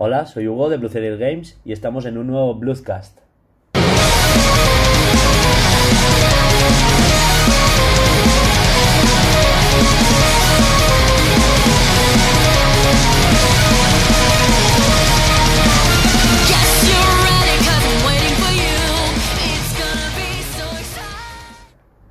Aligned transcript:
Hola, 0.00 0.26
soy 0.26 0.46
Hugo 0.46 0.68
de 0.68 0.76
Blue 0.76 0.88
Cereal 0.88 1.18
Games 1.18 1.58
y 1.64 1.72
estamos 1.72 2.06
en 2.06 2.18
un 2.18 2.28
nuevo 2.28 2.54
Bluescast. 2.54 3.18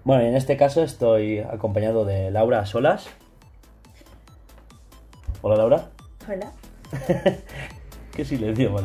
Bueno, 0.04 0.24
y 0.24 0.28
en 0.28 0.36
este 0.36 0.58
caso 0.58 0.84
estoy 0.84 1.40
acompañado 1.40 2.04
de 2.04 2.32
Laura 2.32 2.66
Solas. 2.66 3.08
Hola 5.42 5.56
Laura. 5.56 5.90
Hola. 6.28 6.52
Qué 8.18 8.26
silencio 8.26 8.72
más. 8.72 8.84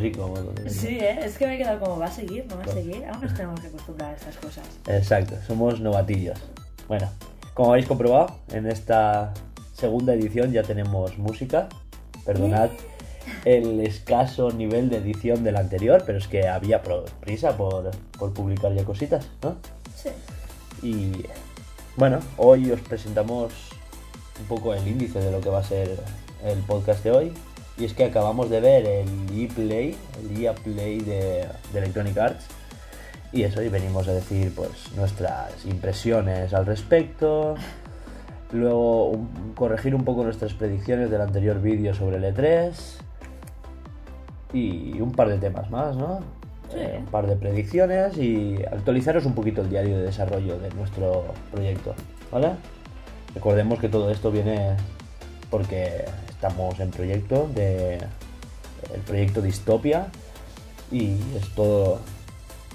Sí, 0.68 0.98
¿eh? 0.98 1.20
es 1.24 1.38
que 1.38 1.46
me 1.46 1.54
he 1.54 1.58
quedado 1.58 1.80
como, 1.80 1.98
¿va 1.98 2.04
a 2.04 2.12
seguir? 2.12 2.44
¿No 2.50 2.58
va 2.58 2.64
a 2.64 2.68
seguir? 2.68 3.02
Aún 3.06 3.22
nos 3.22 3.32
tenemos 3.32 3.58
que 3.60 3.68
acostumbrar 3.68 4.10
a 4.10 4.12
estas 4.14 4.36
cosas. 4.36 4.66
Exacto, 4.86 5.36
somos 5.46 5.80
novatillos. 5.80 6.38
Bueno, 6.86 7.08
como 7.54 7.70
habéis 7.70 7.86
comprobado, 7.86 8.36
en 8.52 8.66
esta 8.66 9.32
segunda 9.72 10.12
edición 10.12 10.52
ya 10.52 10.62
tenemos 10.64 11.16
música. 11.16 11.70
Perdonad 12.26 12.68
el 13.46 13.80
escaso 13.80 14.50
nivel 14.50 14.90
de 14.90 14.98
edición 14.98 15.44
del 15.44 15.56
anterior, 15.56 16.02
pero 16.04 16.18
es 16.18 16.28
que 16.28 16.46
había 16.46 16.82
prisa 17.20 17.56
por, 17.56 17.90
por 18.18 18.34
publicar 18.34 18.74
ya 18.74 18.84
cositas, 18.84 19.30
¿no? 19.42 19.56
Sí. 19.96 20.10
Y 20.86 21.24
bueno, 21.96 22.20
hoy 22.36 22.70
os 22.70 22.82
presentamos 22.82 23.54
un 24.38 24.46
poco 24.46 24.74
el 24.74 24.86
índice 24.86 25.20
de 25.20 25.32
lo 25.32 25.40
que 25.40 25.48
va 25.48 25.60
a 25.60 25.64
ser 25.64 25.98
el 26.44 26.58
podcast 26.58 27.02
de 27.02 27.10
hoy. 27.12 27.32
Y 27.78 27.84
es 27.86 27.94
que 27.94 28.04
acabamos 28.04 28.50
de 28.50 28.60
ver 28.60 28.86
el 28.86 29.08
ePlay, 29.34 29.96
el 30.20 30.42
EA 30.42 30.54
Play 30.54 31.00
de, 31.00 31.46
de 31.72 31.78
Electronic 31.78 32.16
Arts. 32.18 32.46
Y 33.32 33.44
eso, 33.44 33.62
y 33.62 33.68
venimos 33.70 34.06
a 34.08 34.12
decir 34.12 34.52
pues 34.54 34.92
nuestras 34.94 35.64
impresiones 35.64 36.52
al 36.52 36.66
respecto. 36.66 37.54
Luego 38.52 39.06
un- 39.06 39.54
corregir 39.56 39.94
un 39.94 40.04
poco 40.04 40.22
nuestras 40.22 40.52
predicciones 40.52 41.10
del 41.10 41.22
anterior 41.22 41.60
vídeo 41.62 41.94
sobre 41.94 42.18
el 42.18 42.24
E3. 42.24 42.72
Y 44.52 45.00
un 45.00 45.12
par 45.12 45.28
de 45.28 45.38
temas 45.38 45.70
más, 45.70 45.96
¿no? 45.96 46.20
Sí. 46.70 46.76
Eh, 46.78 46.96
un 46.98 47.06
par 47.06 47.26
de 47.26 47.36
predicciones 47.36 48.16
y 48.18 48.56
actualizaros 48.70 49.24
un 49.24 49.34
poquito 49.34 49.62
el 49.62 49.70
diario 49.70 49.96
de 49.96 50.04
desarrollo 50.04 50.58
de 50.58 50.70
nuestro 50.70 51.24
proyecto, 51.50 51.94
¿vale? 52.30 52.52
Recordemos 53.34 53.78
que 53.78 53.88
todo 53.88 54.10
esto 54.10 54.30
viene 54.30 54.76
porque 55.50 56.04
estamos 56.42 56.80
en 56.80 56.90
proyecto 56.90 57.48
de 57.54 57.98
el 58.92 59.00
proyecto 59.06 59.40
Distopia 59.40 60.08
y 60.90 61.12
es 61.36 61.54
todo 61.54 62.00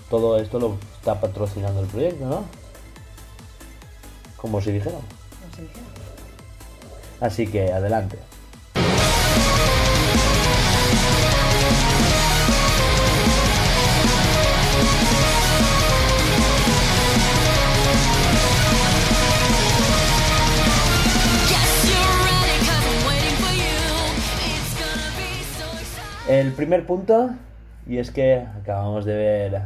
todo 0.10 0.40
esto 0.40 0.58
lo 0.58 0.78
está 0.96 1.20
patrocinando 1.20 1.82
el 1.82 1.88
proyecto, 1.88 2.26
¿no? 2.26 2.46
Como 4.38 4.62
si 4.62 4.72
qué. 4.72 4.90
Así 7.20 7.48
que 7.48 7.74
adelante. 7.74 8.18
El 26.40 26.52
primer 26.54 26.86
punto, 26.86 27.32
y 27.88 27.98
es 27.98 28.12
que 28.12 28.36
acabamos 28.36 29.06
de 29.06 29.16
ver 29.16 29.62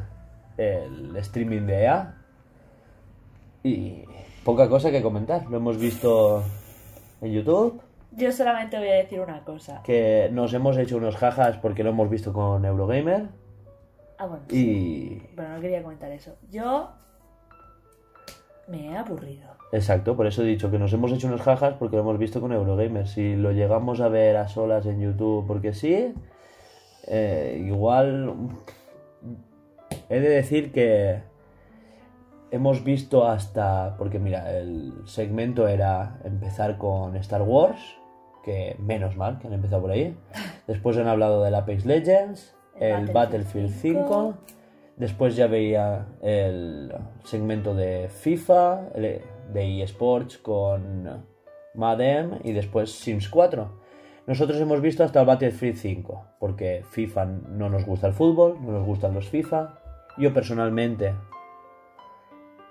el 0.58 1.16
streaming 1.18 1.64
de 1.66 1.84
EA 1.84 2.14
y 3.64 4.04
poca 4.46 4.70
cosa 4.70 4.90
que 4.90 5.02
comentar. 5.02 5.46
Lo 5.50 5.58
hemos 5.58 5.78
visto 5.78 6.44
en 7.22 7.34
YouTube, 7.34 7.82
Yo 8.12 8.32
solamente 8.32 8.78
voy 8.80 8.88
a 8.88 8.94
decir 8.96 9.20
una 9.20 9.44
cosa. 9.44 9.82
que 9.84 10.30
nos 10.32 10.54
hemos 10.54 10.78
hecho 10.78 10.96
unos 10.96 11.18
jajas 11.18 11.58
porque 11.58 11.84
lo 11.84 11.90
hemos 11.90 12.10
visto 12.10 12.32
con 12.32 12.64
Eurogamer 12.64 13.26
Ah, 14.18 14.28
bueno. 14.28 14.44
sí. 14.50 15.20
y... 15.30 15.36
Pero 15.36 15.50
no 15.50 15.60
quería 15.60 15.82
comentar 15.84 16.10
eso. 16.12 16.36
Yo 16.50 16.90
me 18.70 18.92
he 18.92 18.98
aburrido. 18.98 19.50
Exacto, 19.74 20.16
por 20.16 20.26
eso 20.28 20.42
he 20.44 20.46
dicho 20.46 20.72
que 20.72 20.80
nos 20.80 20.94
hemos 20.94 21.12
hecho 21.12 21.28
unos 21.28 21.42
jajas 21.42 21.74
porque 21.78 21.98
lo 21.98 22.04
hemos 22.04 22.18
visto 22.18 22.40
con 22.40 22.54
Eurogamer. 22.54 23.08
Si 23.10 23.36
lo 23.36 23.52
llegamos 23.52 24.00
a 24.00 24.08
ver 24.08 24.38
a 24.38 24.48
solas 24.48 24.86
en 24.86 25.02
YouTube 25.02 25.46
porque 25.48 25.74
sí, 25.74 26.14
eh, 27.08 27.62
igual 27.66 28.36
he 30.10 30.20
de 30.20 30.30
decir 30.30 30.72
que 30.72 31.22
hemos 32.52 32.84
visto 32.84 33.28
hasta, 33.28 33.96
porque 33.98 34.20
mira, 34.20 34.58
el 34.58 34.94
segmento 35.06 35.68
era 35.68 36.20
empezar 36.24 36.78
con 36.78 37.16
Star 37.16 37.42
Wars, 37.42 37.80
que 38.44 38.76
menos 38.80 39.16
mal 39.16 39.40
que 39.40 39.48
han 39.48 39.54
empezado 39.54 39.82
por 39.82 39.92
ahí. 39.92 40.16
Después 40.68 40.98
han 40.98 41.08
hablado 41.08 41.44
del 41.44 41.56
Apex 41.56 41.86
Legends, 41.86 42.56
El 42.76 43.08
el, 43.08 43.14
Battlefield 43.14 43.70
Battlefield 43.70 44.06
5. 44.06 44.34
Después 44.98 45.36
ya 45.36 45.48
veía 45.48 46.06
el 46.22 46.94
segmento 47.24 47.74
de 47.74 48.10
FIFA, 48.10 48.90
de 48.94 49.82
eSports 49.82 50.38
con 50.38 51.26
Madden 51.74 52.40
y 52.44 52.52
después 52.52 52.92
Sims 52.92 53.30
4. 53.30 53.81
Nosotros 54.28 54.60
hemos 54.62 54.82
visto 54.82 55.04
hasta 55.04 55.22
el 55.22 55.26
Battlefield 55.28 55.78
5, 55.78 56.26
porque 56.40 56.84
FIFA 56.90 57.26
no 57.26 57.70
nos 57.70 57.86
gusta 57.86 58.08
el 58.08 58.14
fútbol, 58.14 58.58
no 58.62 58.72
nos 58.72 58.86
gustan 58.86 59.14
los 59.14 59.28
FIFA. 59.30 59.74
Yo 60.18 60.34
personalmente 60.34 61.14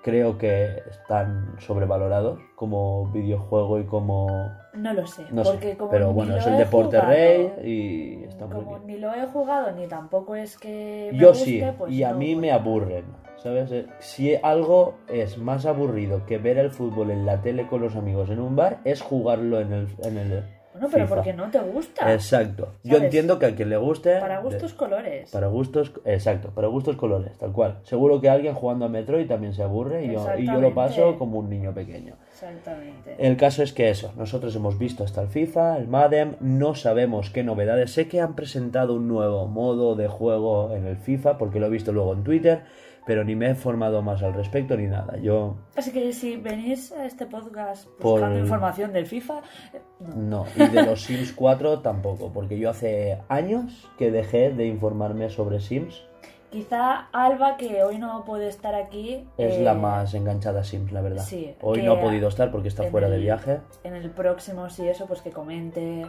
creo 0.03 0.37
que 0.37 0.77
están 0.89 1.55
sobrevalorados 1.59 2.39
como 2.55 3.11
videojuego 3.11 3.79
y 3.79 3.83
como... 3.85 4.27
No 4.73 4.93
lo 4.93 5.05
sé. 5.05 5.23
No 5.31 5.43
sé, 5.43 5.51
porque 5.51 5.77
como 5.77 5.91
pero 5.91 6.07
ni 6.07 6.13
bueno, 6.13 6.31
lo 6.33 6.37
es 6.39 6.47
el 6.47 6.57
deporte 6.57 6.97
jugado, 6.97 7.07
rey 7.13 7.51
y 7.63 8.23
está 8.23 8.47
muy 8.47 8.55
Como 8.55 8.79
bien. 8.79 8.87
ni 8.87 8.97
lo 8.97 9.13
he 9.13 9.27
jugado 9.27 9.71
ni 9.73 9.87
tampoco 9.87 10.35
es 10.35 10.57
que. 10.57 11.09
me 11.11 11.17
Yo 11.19 11.29
guste, 11.29 11.43
sí, 11.45 11.63
pues 11.77 11.91
y 11.91 12.03
a 12.03 12.13
mí 12.13 12.35
me 12.35 12.51
aburren, 12.51 13.03
¿sabes? 13.37 13.71
Eh, 13.71 13.87
Si 13.99 14.33
algo 14.41 14.95
es 15.09 15.37
más 15.37 15.65
aburrido 15.65 16.25
que 16.25 16.37
ver 16.37 16.57
el 16.57 16.71
fútbol 16.71 17.11
en 17.11 17.25
la 17.25 17.41
tele 17.41 17.67
con 17.67 17.81
los 17.81 17.95
amigos 17.95 18.29
en 18.29 18.39
un 18.39 18.55
bar, 18.55 18.79
es 18.85 19.01
jugarlo 19.01 19.59
en 19.59 19.73
el, 19.73 19.87
en 20.03 20.17
el 20.17 20.43
Bueno, 20.81 20.93
pero 20.93 21.05
FIFA. 21.05 21.15
porque 21.15 21.33
no 21.33 21.49
te 21.51 21.59
gusta. 21.59 22.13
Exacto. 22.13 22.69
Yo 22.83 22.97
entiendo 22.97 23.37
que 23.37 23.45
a 23.45 23.55
quien 23.55 23.69
le 23.69 23.77
guste... 23.77 24.19
Para 24.19 24.37
de- 24.37 24.43
gustos 24.43 24.73
colores. 24.73 25.29
Para 25.31 25.47
gustos, 25.47 25.91
exacto, 26.05 26.49
para 26.49 26.67
gustos 26.67 26.95
colores, 26.95 27.37
tal 27.37 27.51
cual. 27.51 27.79
Seguro 27.83 28.19
que 28.19 28.29
alguien 28.29 28.55
jugando 28.55 28.85
a 28.85 28.89
Metroid 28.89 29.27
también 29.27 29.53
se 29.53 29.61
aburre 29.63 30.05
y 30.05 30.13
yo, 30.13 30.25
y 30.37 30.45
yo 30.47 30.59
lo 30.59 30.73
paso 30.73 31.17
como 31.17 31.37
un 31.39 31.49
niño 31.49 31.73
pequeño. 31.73 32.15
Exactamente. 32.33 33.15
El 33.19 33.37
caso 33.37 33.61
es 33.61 33.73
que 33.73 33.89
eso, 33.89 34.11
nosotros 34.17 34.55
hemos 34.55 34.79
visto 34.79 35.03
hasta 35.03 35.21
el 35.21 35.27
FIFA, 35.27 35.77
el 35.77 35.87
Madden, 35.87 36.37
no 36.39 36.73
sabemos 36.73 37.29
qué 37.29 37.43
novedades. 37.43 37.91
Sé 37.91 38.07
que 38.07 38.19
han 38.19 38.35
presentado 38.35 38.95
un 38.95 39.07
nuevo 39.07 39.47
modo 39.47 39.95
de 39.95 40.07
juego 40.07 40.73
en 40.73 40.87
el 40.87 40.97
FIFA, 40.97 41.37
porque 41.37 41.59
lo 41.59 41.67
he 41.67 41.69
visto 41.69 41.91
luego 41.91 42.13
en 42.13 42.23
Twitter, 42.23 42.63
pero 43.11 43.25
ni 43.25 43.35
me 43.35 43.47
he 43.47 43.49
informado 43.49 44.01
más 44.01 44.23
al 44.23 44.33
respecto 44.33 44.77
ni 44.77 44.87
nada. 44.87 45.17
Yo 45.17 45.57
Así 45.75 45.91
que 45.91 46.13
si 46.13 46.37
venís 46.37 46.93
a 46.93 47.05
este 47.05 47.25
podcast 47.25 47.85
Por- 47.99 48.11
buscando 48.13 48.39
información 48.39 48.93
del 48.93 49.05
FIFA, 49.05 49.39
eh, 49.73 49.81
no. 49.99 50.15
no, 50.15 50.45
y 50.55 50.65
de 50.69 50.83
los 50.85 51.01
Sims 51.03 51.33
4 51.33 51.79
tampoco, 51.79 52.31
porque 52.31 52.57
yo 52.57 52.69
hace 52.69 53.17
años 53.27 53.89
que 53.97 54.11
dejé 54.11 54.51
de 54.51 54.65
informarme 54.65 55.29
sobre 55.29 55.59
Sims. 55.59 56.01
Quizá 56.51 57.09
Alba, 57.11 57.57
que 57.57 57.83
hoy 57.83 57.97
no 57.97 58.23
puede 58.23 58.47
estar 58.47 58.75
aquí, 58.75 59.27
Es 59.37 59.55
eh, 59.57 59.61
la 59.61 59.73
más 59.73 60.13
enganchada 60.13 60.61
a 60.61 60.63
Sims, 60.63 60.93
la 60.93 61.01
verdad. 61.01 61.25
sí, 61.25 61.53
Hoy 61.59 61.81
no 61.83 61.91
ha 61.91 61.99
podido 61.99 62.29
estar 62.29 62.49
porque 62.49 62.69
está 62.69 62.83
fuera 62.83 63.09
de 63.09 63.17
viaje. 63.17 63.59
En 63.83 63.93
el 63.93 64.09
próximo, 64.11 64.69
si 64.69 64.87
eso, 64.87 65.05
pues 65.05 65.21
que 65.21 65.31
comente 65.31 66.05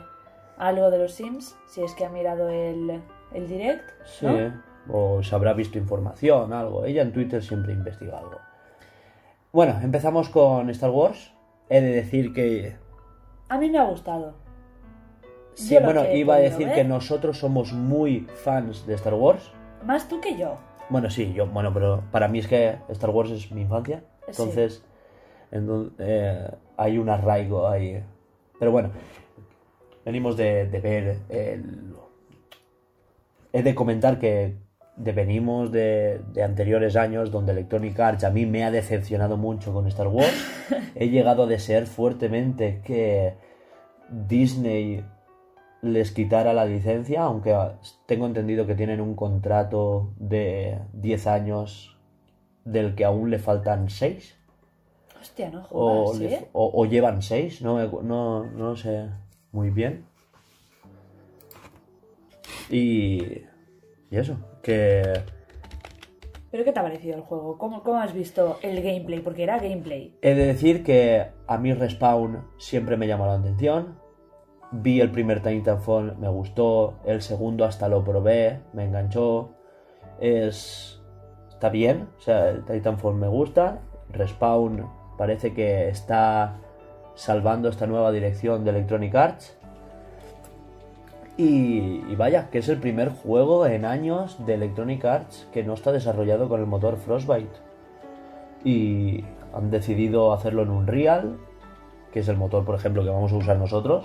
algo 0.57 0.89
de 0.93 0.99
los 0.99 1.15
Sims, 1.15 1.57
si 1.67 1.83
es 1.83 1.95
que 1.97 2.05
ha 2.05 2.11
mirado 2.11 2.49
el, 2.49 3.01
el 3.35 3.49
direct. 3.49 3.91
Sí, 4.05 4.25
¿no? 4.27 4.71
O 4.89 5.23
se 5.23 5.35
habrá 5.35 5.53
visto 5.53 5.79
información, 5.79 6.53
algo. 6.53 6.85
Ella 6.85 7.03
en 7.03 7.13
Twitter 7.13 7.43
siempre 7.43 7.73
investiga 7.73 8.19
algo. 8.19 8.39
Bueno, 9.53 9.79
empezamos 9.83 10.29
con 10.29 10.71
Star 10.71 10.91
Wars. 10.91 11.33
He 11.69 11.81
de 11.81 11.93
decir 11.93 12.33
que. 12.33 12.77
A 13.49 13.59
mí 13.59 13.71
me 13.71 13.79
ha 13.79 13.85
gustado. 13.85 14.35
Sí, 15.55 15.77
bueno, 15.85 16.11
iba 16.13 16.37
a 16.37 16.39
decir 16.39 16.67
ver- 16.67 16.75
que 16.77 16.85
nosotros 16.85 17.39
somos 17.39 17.73
muy 17.73 18.21
fans 18.43 18.87
de 18.87 18.95
Star 18.95 19.15
Wars. 19.15 19.51
Más 19.85 20.09
tú 20.09 20.21
que 20.21 20.37
yo. 20.37 20.57
Bueno, 20.89 21.11
sí, 21.11 21.33
yo, 21.35 21.47
bueno, 21.47 21.73
pero 21.73 22.03
para 22.11 22.29
mí 22.29 22.39
es 22.39 22.49
que 22.49 22.79
Star 22.89 23.11
Wars 23.11 23.31
es 23.31 23.51
mi 23.53 23.63
infancia. 23.63 24.03
Sí. 24.21 24.27
Entonces, 24.29 24.85
enton- 25.51 25.93
eh, 25.99 26.51
hay 26.77 26.97
un 26.99 27.09
arraigo 27.11 27.69
ahí. 27.69 28.03
Pero 28.59 28.73
bueno, 28.73 28.91
venimos 30.05 30.37
de, 30.37 30.67
de 30.69 30.81
ver 30.81 31.19
el... 31.29 31.95
He 33.53 33.63
de 33.63 33.75
comentar 33.75 34.19
que 34.19 34.57
de- 34.97 35.13
venimos 35.13 35.71
de, 35.73 36.21
de 36.33 36.43
anteriores 36.43 36.97
años 36.97 37.31
donde 37.31 37.53
Electronic 37.53 37.99
Arts 37.99 38.25
a 38.25 38.31
mí 38.31 38.47
me 38.47 38.65
ha 38.65 38.71
decepcionado 38.71 39.37
mucho 39.37 39.73
con 39.73 39.87
Star 39.89 40.09
Wars. 40.09 40.35
He 40.95 41.09
llegado 41.09 41.45
a 41.45 41.47
desear 41.47 41.87
fuertemente 41.87 42.81
que 42.85 43.35
Disney 44.11 45.05
les 45.81 46.13
quitara 46.13 46.53
la 46.53 46.65
licencia, 46.65 47.23
aunque 47.23 47.57
tengo 48.07 48.27
entendido 48.27 48.67
que 48.67 48.75
tienen 48.75 49.01
un 49.01 49.15
contrato 49.17 50.13
de 50.17 50.79
10 50.93 51.27
años 51.27 51.99
del 52.65 52.95
que 52.95 53.05
aún 53.05 53.31
le 53.31 53.39
faltan 53.41 53.89
6. 53.91 54.37
Hostia, 55.21 55.51
no 55.51 55.67
O, 55.71 56.07
jodas, 56.07 56.21
le- 56.21 56.35
¿eh? 56.35 56.49
o- 56.53 56.71
o 56.75 56.85
llevan 56.87 57.23
6, 57.23 57.63
no, 57.63 58.03
no, 58.03 58.45
no 58.45 58.77
sé 58.77 59.09
muy 59.51 59.71
bien. 59.71 60.05
Y, 62.71 63.23
y 64.11 64.17
eso, 64.17 64.37
que 64.63 65.23
¿Pero 66.53 66.65
qué 66.65 66.73
te 66.73 66.81
ha 66.81 66.83
parecido 66.83 67.17
el 67.17 67.23
juego? 67.23 67.57
¿Cómo, 67.57 67.83
¿Cómo 67.83 67.99
has 67.99 68.13
visto 68.13 68.59
el 68.61 68.83
gameplay? 68.83 69.21
Porque 69.21 69.43
era 69.43 69.59
gameplay. 69.59 70.15
He 70.21 70.35
de 70.35 70.45
decir 70.45 70.85
que 70.85 71.29
a 71.47 71.57
mí 71.57 71.73
Respawn 71.73 72.45
siempre 72.59 72.99
me 72.99 73.07
llamó 73.07 73.25
la 73.25 73.37
atención. 73.37 73.99
Vi 74.71 75.01
el 75.01 75.11
primer 75.11 75.43
Titanfall, 75.43 76.19
me 76.19 76.29
gustó. 76.29 76.99
El 77.07 77.23
segundo 77.23 77.65
hasta 77.65 77.89
lo 77.89 78.05
probé, 78.05 78.61
me 78.75 78.85
enganchó. 78.85 79.55
Es. 80.21 81.01
Está 81.49 81.71
bien, 81.71 82.09
o 82.19 82.21
sea, 82.21 82.51
el 82.51 82.67
Titanfall 82.67 83.15
me 83.15 83.29
gusta. 83.29 83.81
Respawn 84.11 84.91
parece 85.17 85.55
que 85.55 85.89
está 85.89 86.59
salvando 87.15 87.71
esta 87.71 87.87
nueva 87.87 88.13
dirección 88.13 88.63
de 88.65 88.71
Electronic 88.73 89.15
Arts. 89.15 89.59
Y, 91.37 92.05
y 92.09 92.15
vaya, 92.17 92.51
que 92.51 92.59
es 92.59 92.69
el 92.69 92.79
primer 92.79 93.09
juego 93.09 93.67
en 93.67 93.85
años 93.85 94.45
de 94.45 94.55
Electronic 94.55 95.05
Arts 95.05 95.49
que 95.53 95.65
no 95.65 95.75
está 95.75 95.91
desarrollado 95.91 96.49
con 96.49 96.61
el 96.61 96.67
motor 96.67 96.97
Frostbite 96.97 97.73
y 98.65 99.25
han 99.53 99.71
decidido 99.71 100.33
hacerlo 100.33 100.63
en 100.63 100.71
un 100.71 100.87
Real, 100.87 101.39
que 102.13 102.21
es 102.21 102.29
el 102.29 102.37
motor, 102.37 102.65
por 102.65 102.75
ejemplo, 102.75 103.03
que 103.03 103.11
vamos 103.11 103.33
a 103.33 103.37
usar 103.37 103.57
nosotros. 103.57 104.05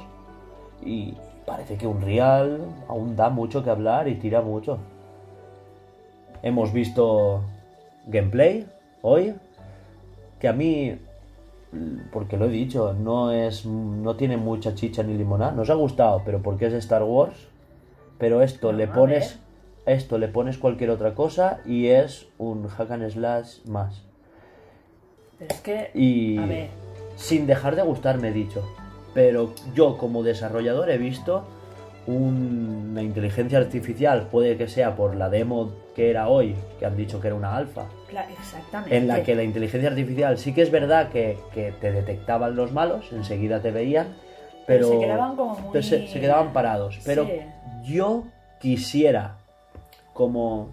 Y 0.83 1.15
parece 1.45 1.77
que 1.77 1.88
un 1.88 2.01
Real 2.01 2.59
aún 2.88 3.15
da 3.15 3.29
mucho 3.29 3.63
que 3.63 3.69
hablar 3.69 4.07
y 4.07 4.15
tira 4.15 4.41
mucho. 4.41 4.79
Hemos 6.44 6.71
visto 6.71 7.41
gameplay 8.06 8.68
hoy, 9.01 9.35
que 10.39 10.47
a 10.47 10.53
mí, 10.53 11.00
porque 12.12 12.38
lo 12.38 12.46
he 12.46 12.50
dicho, 12.50 12.94
no 12.94 13.31
es, 13.31 13.66
no 13.66 14.16
tiene 14.16 14.38
mucha 14.38 14.74
chicha 14.75 15.04
ni 15.04 15.16
limonada. 15.16 15.52
Nos 15.52 15.69
ha 15.69 15.74
gustado, 15.75 16.22
pero 16.25 16.42
porque 16.42 16.68
es 16.68 16.74
Star 16.74 17.04
Wars. 17.04 17.36
Pero 18.18 18.42
esto 18.42 18.72
le 18.72 18.86
a 18.86 18.94
pones, 18.94 19.40
esto 19.86 20.18
le 20.18 20.28
pones 20.28 20.58
cualquier 20.58 20.90
otra 20.90 21.14
cosa 21.14 21.60
y 21.66 21.88
es 21.88 22.28
un 22.38 22.68
hack 22.68 22.92
and 22.92 23.10
slash 23.10 23.66
más. 23.66 24.04
Pero 25.38 25.54
es 25.54 25.62
que. 25.62 25.92
Y 25.94 26.38
A 26.38 26.46
ver. 26.46 26.69
sin 27.16 27.46
dejar 27.48 27.75
de 27.75 27.84
gustarme, 27.84 28.30
he 28.30 28.34
dicho. 28.34 28.63
Pero 29.13 29.54
yo 29.75 29.98
como 29.98 30.24
desarrollador 30.24 30.90
he 30.90 30.98
visto 30.98 31.44
un- 32.08 32.88
una 32.92 33.04
inteligencia 33.04 33.60
artificial, 33.60 34.30
puede 34.31 34.58
que 34.58 34.68
sea 34.68 34.96
por 34.96 35.16
la 35.16 35.30
demo 35.30 35.72
que 35.96 36.10
era 36.10 36.28
hoy, 36.30 36.56
que 36.80 36.86
han 36.86 36.96
dicho 36.98 37.20
que 37.20 37.28
era 37.28 37.36
una 37.36 37.56
alfa, 37.56 37.86
Exactamente. 38.09 38.95
en 38.98 39.07
la 39.07 39.24
que 39.24 39.36
la 39.36 39.44
inteligencia 39.44 39.89
artificial 39.89 40.38
sí 40.38 40.54
que 40.54 40.62
es 40.62 40.71
verdad 40.71 41.09
que, 41.09 41.38
que 41.54 41.71
te 41.74 41.92
detectaban 41.92 42.56
los 42.56 42.71
malos, 42.71 43.12
enseguida 43.12 43.62
te 43.62 43.71
veían, 43.71 44.15
Pero 44.65 44.88
pero, 44.88 44.88
se 44.89 45.00
quedaban 45.06 45.36
como 45.36 45.56
muy- 45.56 45.69
pero 45.71 45.83
se, 45.83 46.07
se 46.07 46.19
quedaban 46.19 46.54
parados. 46.54 47.00
Pero 47.06 47.25
Sí. 47.25 47.42
yo 47.86 48.24
quisiera, 48.59 49.38
como 50.13 50.69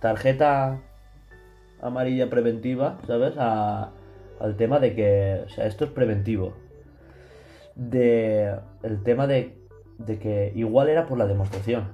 tarjeta 0.00 0.78
amarilla 1.82 2.28
preventiva, 2.30 2.98
¿sabes? 3.06 3.34
A- 3.38 3.90
al 4.38 4.56
tema 4.56 4.78
de 4.80 4.94
que, 4.94 5.42
o 5.46 5.48
sea, 5.50 5.66
esto 5.66 5.84
es 5.84 5.90
preventivo. 5.90 6.54
De 7.74 8.54
el 8.82 9.02
tema 9.02 9.26
de, 9.26 9.56
de 9.98 10.18
que 10.18 10.52
igual 10.54 10.88
era 10.88 11.06
por 11.06 11.18
la 11.18 11.26
demostración. 11.26 11.92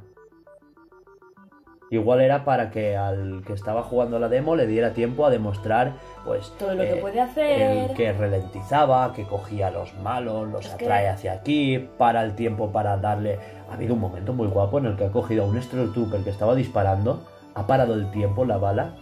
Igual 1.91 2.21
era 2.21 2.45
para 2.45 2.71
que 2.71 2.97
al 2.97 3.43
que 3.47 3.53
estaba 3.53 3.83
jugando 3.85 4.19
la 4.19 4.29
demo 4.29 4.57
le 4.57 4.67
diera 4.67 4.93
tiempo 4.93 5.25
a 5.25 5.31
demostrar, 5.31 5.93
pues, 6.25 6.53
Todo 6.59 6.75
lo 6.75 6.83
que 6.83 6.97
puede 6.97 7.21
hacer. 7.21 7.61
el 7.91 7.95
que 7.97 8.13
ralentizaba, 8.13 9.13
que 9.15 9.23
cogía 9.25 9.69
a 9.69 9.71
los 9.71 9.95
malos, 9.99 10.49
los 10.49 10.67
Es 10.67 10.75
que- 10.75 10.85
atrae 10.85 11.09
hacia 11.09 11.33
aquí, 11.35 11.89
para 11.97 12.25
el 12.25 12.35
tiempo 12.35 12.73
para 12.73 12.97
darle. 12.97 13.39
Ha 13.71 13.75
habido 13.75 13.95
un 13.95 14.01
momento 14.01 14.33
muy 14.33 14.49
guapo 14.49 14.79
en 14.79 14.87
el 14.87 14.97
que 14.97 15.05
ha 15.05 15.11
cogido 15.13 15.45
a 15.45 15.47
un 15.47 15.63
Stormtrooper 15.63 16.23
que 16.25 16.31
estaba 16.31 16.57
disparando, 16.57 17.21
ha 17.55 17.67
parado 17.69 17.95
el 17.95 18.11
tiempo, 18.11 18.45
la 18.45 18.57
bala, 18.59 18.95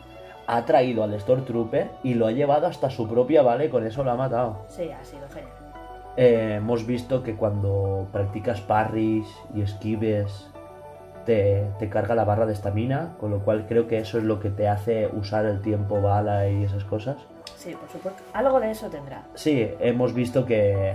ha 0.47 0.65
traído 0.67 1.03
al 1.05 1.19
Stormtrooper 1.19 1.89
y 2.03 2.15
lo 2.15 2.27
ha 2.27 2.33
llevado 2.33 2.67
hasta 2.67 2.91
su 2.91 3.09
propia 3.09 3.41
bala 3.43 3.65
y 3.65 3.71
con 3.71 3.87
eso 3.87 4.05
lo 4.05 4.11
ha 4.11 4.17
matado. 4.17 4.59
Sí, 4.69 4.91
ha 4.91 5.03
sido 5.03 5.27
genial. 5.29 5.53
Eh, 6.19 6.57
hemos 6.59 6.87
visto 6.87 7.23
que 7.23 7.35
cuando 7.35 8.07
practicas 8.13 8.61
parries 8.61 9.27
y 9.55 9.63
esquives 9.63 10.51
te, 11.25 11.67
te 11.79 11.89
carga 11.89 12.15
la 12.15 12.25
barra 12.25 12.47
de 12.47 12.53
estamina, 12.53 13.15
con 13.19 13.31
lo 13.31 13.41
cual 13.45 13.67
creo 13.67 13.87
que 13.89 13.99
eso 13.99 14.19
es 14.19 14.25
lo 14.25 14.41
que 14.41 14.51
te 14.51 14.69
hace 14.69 15.07
usar 15.09 15.47
el 15.47 15.61
tiempo 15.61 16.01
bala 16.03 16.49
y 16.49 16.65
esas 16.65 16.85
cosas. 16.85 17.17
Sí, 17.57 17.75
por 17.75 17.89
supuesto. 17.89 18.23
Algo 18.33 18.61
de 18.61 18.71
eso 18.71 18.89
tendrá. 18.91 19.23
Sí, 19.35 19.71
hemos 19.81 20.13
visto 20.13 20.45
que, 20.45 20.95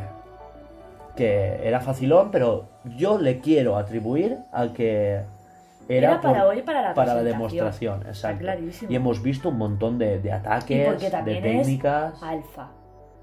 que 1.15 1.67
era 1.67 1.79
facilón, 1.81 2.31
pero 2.31 2.65
yo 2.85 3.17
le 3.17 3.39
quiero 3.39 3.77
atribuir 3.77 4.37
a 4.51 4.71
que 4.73 5.21
era, 5.87 6.11
Era 6.11 6.21
para 6.21 6.45
hoy, 6.47 6.61
para 6.61 6.81
la 6.81 6.93
presentación. 6.93 7.25
demostración. 7.25 7.97
Está 7.99 8.09
Exacto. 8.09 8.39
clarísimo. 8.39 8.91
Y 8.91 8.95
hemos 8.95 9.21
visto 9.23 9.49
un 9.49 9.57
montón 9.57 9.97
de, 9.97 10.31
ataques, 10.31 11.01
de 11.01 11.41
técnicas. 11.41 12.13
es 12.15 12.23
alfa. 12.23 12.67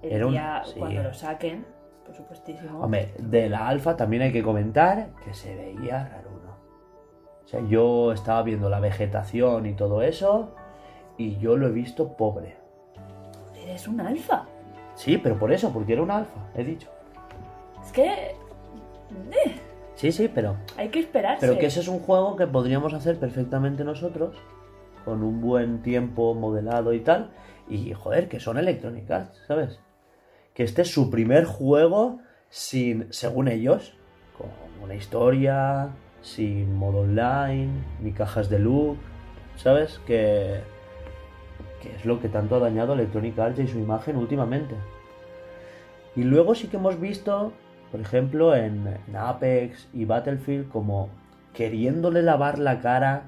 El 0.03 0.13
Era 0.13 0.27
un- 0.27 0.33
día 0.33 0.63
sí. 0.65 0.79
cuando 0.79 1.03
lo 1.05 1.15
saquen, 1.15 1.65
por 2.05 2.15
supuestísimo. 2.15 2.81
Hombre, 2.81 3.15
de 3.19 3.49
la 3.49 3.69
alfa 3.69 3.97
también 3.97 4.23
hay 4.23 4.33
que 4.33 4.43
comentar 4.43 5.09
que 5.25 5.33
se 5.33 5.55
veía 5.55 6.09
raro. 6.09 6.27
O 7.47 7.49
sea, 7.49 7.61
yo 7.61 8.13
estaba 8.13 8.43
viendo 8.43 8.69
la 8.69 8.81
vegetación 8.81 9.67
y 9.67 9.75
todo 9.75 10.03
eso 10.03 10.51
y 11.17 11.39
yo 11.39 11.57
lo 11.57 11.69
he 11.69 11.71
visto 11.73 12.17
pobre. 12.17 12.57
Eres 13.57 13.87
un 13.87 14.01
alfa. 14.01 14.45
Sí, 14.97 15.17
pero 15.19 15.39
por 15.39 15.53
eso, 15.53 15.73
porque 15.73 15.93
era 15.93 16.03
un 16.03 16.11
alfa, 16.11 16.51
he 16.57 16.65
dicho. 16.65 16.89
Es 17.85 17.93
que. 17.93 18.05
eh, 18.05 19.61
Sí, 19.95 20.13
sí, 20.13 20.29
pero 20.29 20.57
hay 20.77 20.89
que 20.89 20.99
esperarse. 21.01 21.47
Pero 21.47 21.59
que 21.59 21.67
ese 21.67 21.81
es 21.81 21.89
un 21.89 22.01
juego 22.01 22.37
que 22.37 22.47
podríamos 22.47 22.93
hacer 22.93 23.19
perfectamente 23.19 23.83
nosotros, 23.83 24.37
con 25.05 25.23
un 25.23 25.41
buen 25.41 25.83
tiempo 25.83 26.35
modelado 26.35 26.93
y 26.93 27.01
tal. 27.01 27.31
Y 27.69 27.93
joder, 27.95 28.29
que 28.29 28.39
son 28.39 28.59
Electronic 28.59 29.11
Arts, 29.11 29.41
¿sabes? 29.47 29.81
Que 30.53 30.65
este 30.65 30.83
es 30.83 30.93
su 30.93 31.11
primer 31.11 31.45
juego 31.45 32.19
sin, 32.51 33.11
según 33.13 33.49
ellos, 33.49 33.97
con 34.37 34.49
una 34.83 34.95
historia, 34.95 35.91
sin 36.27 36.75
modo 36.75 36.99
online, 37.03 37.71
ni 38.03 38.11
cajas 38.11 38.51
de 38.51 38.59
loot, 38.59 38.99
¿sabes? 39.57 40.01
Que, 40.07 40.61
que 41.81 41.95
es 41.95 42.05
lo 42.05 42.21
que 42.21 42.29
tanto 42.29 42.57
ha 42.57 42.59
dañado 42.59 42.93
a 42.93 42.95
Electronic 42.97 43.39
Arts 43.39 43.61
y 43.61 43.69
su 43.69 43.79
imagen 43.79 44.17
últimamente. 44.17 44.75
Y 46.17 46.25
luego 46.25 46.55
sí 46.57 46.67
que 46.67 46.79
hemos 46.79 47.01
visto, 47.01 47.53
por 47.93 48.01
ejemplo, 48.01 48.57
en, 48.57 48.89
Apex 49.17 49.89
y 49.95 50.05
Battlefield, 50.05 50.69
como 50.69 51.11
queriéndole 51.55 52.23
lavar 52.23 52.59
la 52.59 52.81
cara. 52.81 53.25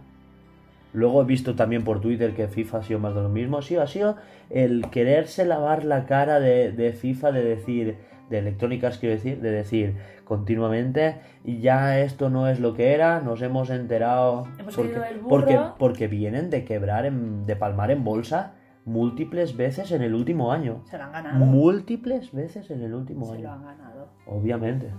Luego 0.92 1.22
he 1.22 1.24
visto 1.24 1.54
también 1.54 1.84
por 1.84 2.00
Twitter 2.00 2.34
que 2.34 2.48
FIFA 2.48 2.78
ha 2.78 2.82
sido 2.82 2.98
más 2.98 3.14
de 3.14 3.22
lo 3.22 3.28
mismo. 3.28 3.62
Sí, 3.62 3.76
ha 3.76 3.86
sido 3.86 4.16
el 4.50 4.90
quererse 4.90 5.44
lavar 5.44 5.84
la 5.84 6.06
cara 6.06 6.40
de 6.40 6.96
FIFA, 6.98 7.30
de 7.30 7.44
decir, 7.44 7.98
de 8.30 8.38
Electronic 8.38 8.84
Arts 8.84 8.98
quiero 8.98 9.14
decir, 9.14 9.40
de 9.40 9.50
decir 9.50 9.96
continuamente, 10.24 11.20
ya 11.44 11.98
esto 12.00 12.28
no 12.30 12.48
es 12.48 12.60
lo 12.60 12.74
que 12.74 12.92
era, 12.92 13.20
nos 13.20 13.40
hemos 13.42 13.70
enterado. 13.70 14.46
Hemos 14.58 14.74
porque, 14.76 15.00
porque, 15.28 15.60
porque 15.78 16.06
vienen 16.08 16.50
de 16.50 16.64
quebrar, 16.64 17.06
en- 17.06 17.46
de 17.46 17.56
palmar 17.56 17.90
en 17.90 18.04
bolsa 18.04 18.54
múltiples 18.84 19.56
veces 19.56 19.92
en 19.92 20.02
el 20.02 20.14
último 20.14 20.50
año. 20.52 20.82
Se 20.84 20.96
lo 20.98 21.04
han 21.04 21.12
ganado. 21.12 21.44
Múltiples 21.44 22.32
veces 22.32 22.70
en 22.70 22.82
el 22.82 22.94
último 22.94 23.26
Se 23.26 23.32
año. 23.34 23.42
lo 23.42 23.50
han 23.52 23.64
ganado. 23.64 24.08
Obviamente. 24.26 24.90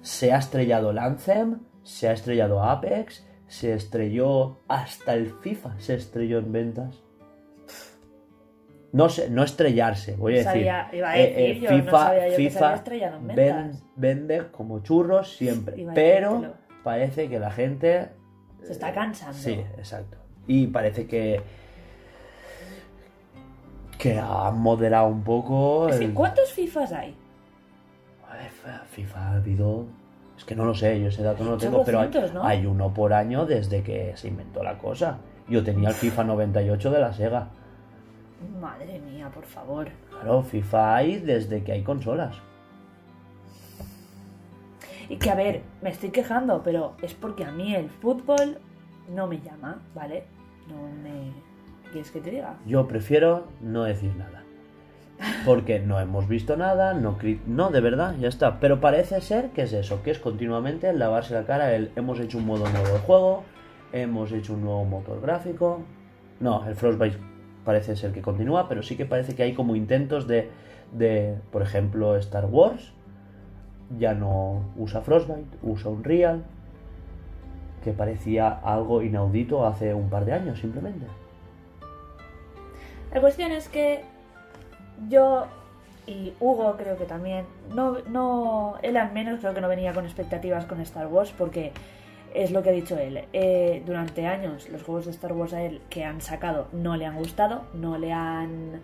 Se 0.00 0.32
ha 0.32 0.38
estrellado 0.38 0.90
el 0.92 0.98
Anthem, 0.98 1.58
se 1.82 2.08
ha 2.08 2.12
estrellado 2.12 2.62
Apex, 2.62 3.26
se 3.48 3.74
estrelló 3.74 4.60
hasta 4.68 5.14
el 5.14 5.30
FIFA, 5.40 5.74
se 5.78 5.94
estrelló 5.94 6.38
en 6.38 6.52
ventas. 6.52 7.02
No 8.92 9.08
sé, 9.08 9.30
no 9.30 9.44
estrellarse, 9.44 10.16
voy 10.16 10.38
a 10.38 10.42
No 10.42 10.48
decir. 10.50 10.62
iba 10.64 11.10
a 11.10 11.16
Eh, 11.18 11.22
decir, 11.28 11.38
eh, 11.38 11.60
yo 11.60 11.70
no 11.70 11.76
FIFA, 11.84 11.98
sabía 11.98 12.28
yo 12.28 12.36
FIFA 12.36 12.82
ven- 13.20 13.72
vende 13.96 14.46
como 14.50 14.80
churros 14.80 15.36
siempre, 15.36 15.80
Iba 15.80 15.94
pero 15.94 16.54
parece 16.82 17.28
que 17.28 17.38
la 17.38 17.50
gente 17.52 18.08
Se 18.64 18.72
está 18.72 18.92
cansando. 18.92 19.36
Sí, 19.38 19.52
exacto. 19.78 20.16
Y 20.48 20.66
parece 20.66 21.06
que. 21.06 21.40
que 23.98 24.18
ha 24.18 24.50
moderado 24.50 25.06
un 25.08 25.22
poco. 25.22 25.88
El- 25.88 26.14
¿Cuántos 26.14 26.52
FIFAs 26.52 26.92
hay? 26.92 27.14
A 28.28 28.34
ver, 28.36 28.50
fa- 28.50 28.82
FIFA 28.90 29.20
ha 29.20 29.32
habido. 29.36 29.86
Es 30.36 30.44
que 30.44 30.54
no 30.56 30.64
lo 30.64 30.74
sé, 30.74 30.98
yo 31.00 31.08
ese 31.08 31.22
dato 31.22 31.44
no 31.44 31.50
lo 31.52 31.58
tengo, 31.58 31.84
pero 31.84 32.00
hay, 32.00 32.08
800, 32.08 32.32
¿no? 32.34 32.42
hay 32.44 32.64
uno 32.64 32.94
por 32.94 33.12
año 33.12 33.44
desde 33.44 33.82
que 33.82 34.12
se 34.16 34.28
inventó 34.28 34.62
la 34.64 34.78
cosa. 34.78 35.18
Yo 35.48 35.62
tenía 35.62 35.90
el 35.90 35.94
FIFA 35.94 36.24
98 36.24 36.90
de 36.90 36.98
la 37.00 37.12
Sega. 37.12 37.48
Madre 38.60 39.00
mía, 39.00 39.30
por 39.32 39.44
favor. 39.44 39.88
Claro, 40.10 40.42
FIFA 40.42 40.96
hay 40.96 41.18
desde 41.18 41.62
que 41.62 41.72
hay 41.72 41.82
consolas. 41.82 42.36
Y 45.08 45.16
que 45.16 45.30
a 45.30 45.34
ver, 45.34 45.62
me 45.82 45.90
estoy 45.90 46.10
quejando, 46.10 46.62
pero 46.62 46.94
es 47.02 47.14
porque 47.14 47.44
a 47.44 47.50
mí 47.50 47.74
el 47.74 47.90
fútbol 47.90 48.58
no 49.14 49.26
me 49.26 49.40
llama, 49.40 49.82
¿vale? 49.94 50.24
No 50.68 50.82
me... 51.02 51.32
¿Qué 51.84 51.90
quieres 51.90 52.10
que 52.12 52.20
te 52.20 52.30
diga? 52.30 52.54
Yo 52.64 52.86
prefiero 52.86 53.48
no 53.60 53.84
decir 53.84 54.14
nada. 54.16 54.44
Porque 55.44 55.80
no 55.80 56.00
hemos 56.00 56.28
visto 56.28 56.56
nada, 56.56 56.94
no, 56.94 57.18
no, 57.46 57.70
de 57.70 57.80
verdad, 57.80 58.14
ya 58.18 58.28
está. 58.28 58.58
Pero 58.60 58.80
parece 58.80 59.20
ser 59.20 59.50
que 59.50 59.62
es 59.62 59.72
eso, 59.72 60.02
que 60.02 60.12
es 60.12 60.18
continuamente 60.18 60.90
lavarse 60.92 61.34
la 61.34 61.44
cara, 61.44 61.74
el 61.74 61.90
hemos 61.96 62.20
hecho 62.20 62.38
un 62.38 62.46
modo 62.46 62.68
nuevo 62.70 62.88
de 62.88 62.98
juego, 63.00 63.44
hemos 63.92 64.32
hecho 64.32 64.54
un 64.54 64.62
nuevo 64.62 64.84
motor 64.84 65.20
gráfico. 65.20 65.82
No, 66.38 66.66
el 66.66 66.74
Frostbite 66.74 67.18
parece 67.70 67.94
ser 67.94 68.10
que 68.10 68.20
continúa, 68.20 68.68
pero 68.68 68.82
sí 68.82 68.96
que 68.96 69.06
parece 69.06 69.36
que 69.36 69.44
hay 69.44 69.54
como 69.54 69.76
intentos 69.76 70.26
de, 70.26 70.50
de 70.90 71.36
por 71.52 71.62
ejemplo, 71.62 72.16
Star 72.16 72.46
Wars. 72.46 72.92
Ya 73.96 74.12
no 74.12 74.64
usa 74.76 75.02
Frostbite, 75.02 75.56
usa 75.62 75.88
Unreal. 75.88 76.42
Que 77.84 77.92
parecía 77.92 78.48
algo 78.48 79.02
inaudito 79.02 79.64
hace 79.64 79.94
un 79.94 80.10
par 80.10 80.24
de 80.24 80.32
años, 80.32 80.58
simplemente. 80.58 81.06
La 83.14 83.20
cuestión 83.20 83.52
es 83.52 83.68
que 83.68 84.00
yo 85.08 85.46
y 86.08 86.32
Hugo 86.40 86.74
creo 86.76 86.98
que 86.98 87.04
también, 87.04 87.44
no, 87.72 87.98
no, 88.08 88.78
él 88.82 88.96
al 88.96 89.12
menos 89.12 89.38
creo 89.38 89.54
que 89.54 89.60
no 89.60 89.68
venía 89.68 89.92
con 89.92 90.06
expectativas 90.06 90.64
con 90.64 90.80
Star 90.80 91.06
Wars 91.06 91.32
porque 91.38 91.72
es 92.34 92.50
lo 92.50 92.62
que 92.62 92.70
ha 92.70 92.72
dicho 92.72 92.96
él. 92.98 93.24
eh, 93.32 93.82
durante 93.86 94.26
años 94.26 94.68
los 94.68 94.82
juegos 94.82 95.06
de 95.06 95.10
Star 95.12 95.32
Wars 95.32 95.52
a 95.52 95.62
él 95.62 95.80
que 95.90 96.04
han 96.04 96.20
sacado 96.20 96.68
no 96.72 96.96
le 96.96 97.06
han 97.06 97.16
gustado, 97.16 97.62
no 97.74 97.98
le 97.98 98.12
han 98.12 98.80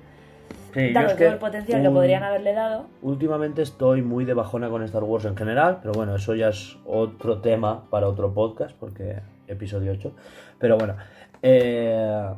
Sí, 0.74 0.92
dado 0.92 1.08
todo 1.08 1.16
que 1.16 1.26
el 1.26 1.38
potencial 1.38 1.82
que 1.82 1.90
podrían 1.90 2.22
haberle 2.22 2.52
dado. 2.52 2.86
Últimamente 3.00 3.62
estoy 3.62 4.02
muy 4.02 4.24
de 4.24 4.34
bajona 4.34 4.68
con 4.68 4.82
Star 4.82 5.04
Wars 5.04 5.24
en 5.24 5.36
general, 5.36 5.78
pero 5.80 5.94
bueno, 5.94 6.14
eso 6.14 6.34
ya 6.34 6.48
es 6.48 6.76
otro 6.84 7.40
tema 7.40 7.88
para 7.88 8.08
otro 8.08 8.34
podcast, 8.34 8.76
porque 8.78 9.20
episodio 9.46 9.92
8. 9.92 10.12
Pero 10.58 10.76
bueno, 10.76 10.96
eh, 11.42 12.28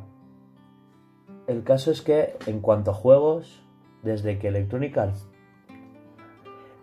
el 1.47 1.63
caso 1.63 1.91
es 1.91 2.01
que 2.01 2.35
en 2.45 2.61
cuanto 2.61 2.91
a 2.91 2.93
juegos, 2.93 3.61
desde 4.03 4.39
que 4.39 4.47
Electronic 4.47 4.97
Arts 4.97 5.27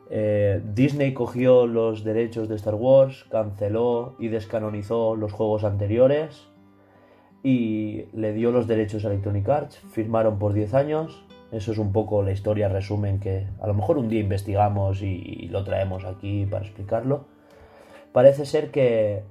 eh, 0.09 0.63
Disney 0.75 1.13
cogió 1.15 1.67
los 1.67 2.05
derechos 2.05 2.49
de 2.49 2.55
Star 2.57 2.75
Wars, 2.75 3.25
canceló 3.31 4.15
y 4.19 4.29
descanonizó 4.29 5.17
los 5.17 5.33
juegos 5.33 5.65
anteriores 5.65 6.49
y 7.43 8.07
le 8.13 8.33
dio 8.33 8.53
los 8.53 8.67
derechos 8.67 9.05
a 9.05 9.09
Electronic 9.09 9.49
Arts, 9.49 9.79
firmaron 9.91 10.39
por 10.39 10.53
10 10.53 10.75
años. 10.75 11.25
Eso 11.53 11.73
es 11.73 11.79
un 11.79 11.93
poco 11.93 12.23
la 12.23 12.33
historia 12.33 12.69
resumen 12.69 13.21
que 13.21 13.47
a 13.61 13.67
lo 13.67 13.75
mejor 13.75 13.99
un 13.99 14.09
día 14.09 14.21
investigamos 14.21 15.03
y, 15.03 15.49
lo 15.49 15.65
traemos 15.65 16.05
aquí 16.05 16.45
para 16.45 16.65
explicarlo. 16.65 17.27
Parece 18.13 18.47
ser 18.47 18.71
que, 18.71 19.23